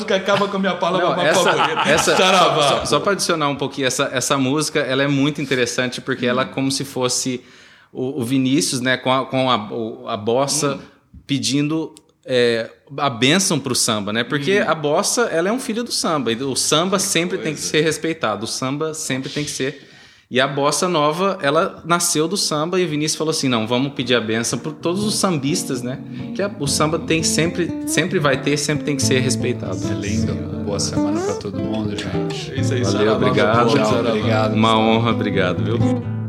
Música 0.00 0.16
acaba 0.16 0.48
com 0.48 0.56
a 0.56 0.60
minha 0.60 0.74
palavra 0.74 1.16
Não, 1.16 1.22
essa, 1.22 1.52
favorita. 1.52 1.88
essa 1.88 2.16
Saravá. 2.16 2.62
só, 2.62 2.84
só 2.86 3.00
para 3.00 3.12
adicionar 3.12 3.48
um 3.48 3.56
pouquinho, 3.56 3.86
essa, 3.86 4.10
essa 4.12 4.36
música 4.36 4.80
ela 4.80 5.02
é 5.02 5.08
muito 5.08 5.40
interessante 5.40 6.00
porque 6.00 6.26
ela 6.26 6.42
é 6.42 6.44
como 6.46 6.70
se 6.70 6.84
fosse 6.84 7.44
o, 7.92 8.20
o 8.20 8.24
Vinícius, 8.24 8.80
né, 8.80 8.96
com 8.96 9.12
a, 9.12 9.26
com 9.26 9.50
a, 9.50 10.12
a 10.12 10.16
bossa 10.16 10.78
pedindo 11.26 11.94
é, 12.24 12.70
a 12.96 13.10
bênção 13.10 13.58
para 13.58 13.72
o 13.72 13.76
samba, 13.76 14.12
né? 14.12 14.22
Porque 14.22 14.62
a 14.64 14.74
bossa 14.74 15.22
ela 15.22 15.48
é 15.48 15.52
um 15.52 15.60
filho 15.60 15.82
do 15.82 15.92
samba 15.92 16.32
e 16.32 16.42
o 16.42 16.54
samba 16.54 16.98
sempre 16.98 17.38
tem 17.38 17.54
que 17.54 17.60
ser 17.60 17.80
respeitado, 17.82 18.44
o 18.44 18.48
samba 18.48 18.94
sempre 18.94 19.28
tem 19.30 19.44
que 19.44 19.50
ser 19.50 19.89
e 20.30 20.40
a 20.40 20.46
bossa 20.46 20.88
nova, 20.88 21.38
ela 21.42 21.82
nasceu 21.84 22.28
do 22.28 22.36
samba 22.36 22.78
e 22.80 22.84
o 22.84 22.88
Vinícius 22.88 23.16
falou 23.18 23.30
assim: 23.32 23.48
não, 23.48 23.66
vamos 23.66 23.92
pedir 23.94 24.14
a 24.14 24.20
benção 24.20 24.58
para 24.58 24.72
todos 24.72 25.04
os 25.04 25.16
sambistas, 25.16 25.82
né? 25.82 25.98
Que 26.34 26.40
a- 26.42 26.50
o 26.60 26.66
samba 26.68 26.98
tem 26.98 27.22
sempre, 27.22 27.70
sempre 27.86 28.18
vai 28.18 28.40
ter, 28.40 28.56
sempre 28.56 28.84
tem 28.84 28.94
que 28.96 29.02
ser 29.02 29.18
respeitado. 29.20 29.76
É 29.90 29.94
lindo. 29.94 30.50
Boa 30.64 30.78
semana 30.78 31.20
pra 31.20 31.34
todo 31.34 31.58
mundo, 31.58 31.90
gente. 31.96 32.52
É 32.52 32.60
isso 32.60 32.72
aí, 32.74 32.84
Valeu, 32.84 33.14
obrigado. 33.14 33.70
Saravá. 33.72 34.08
obrigado. 34.10 34.54
Uma 34.54 34.78
honra, 34.78 35.10
obrigado, 35.10 35.64
viu? 35.64 36.19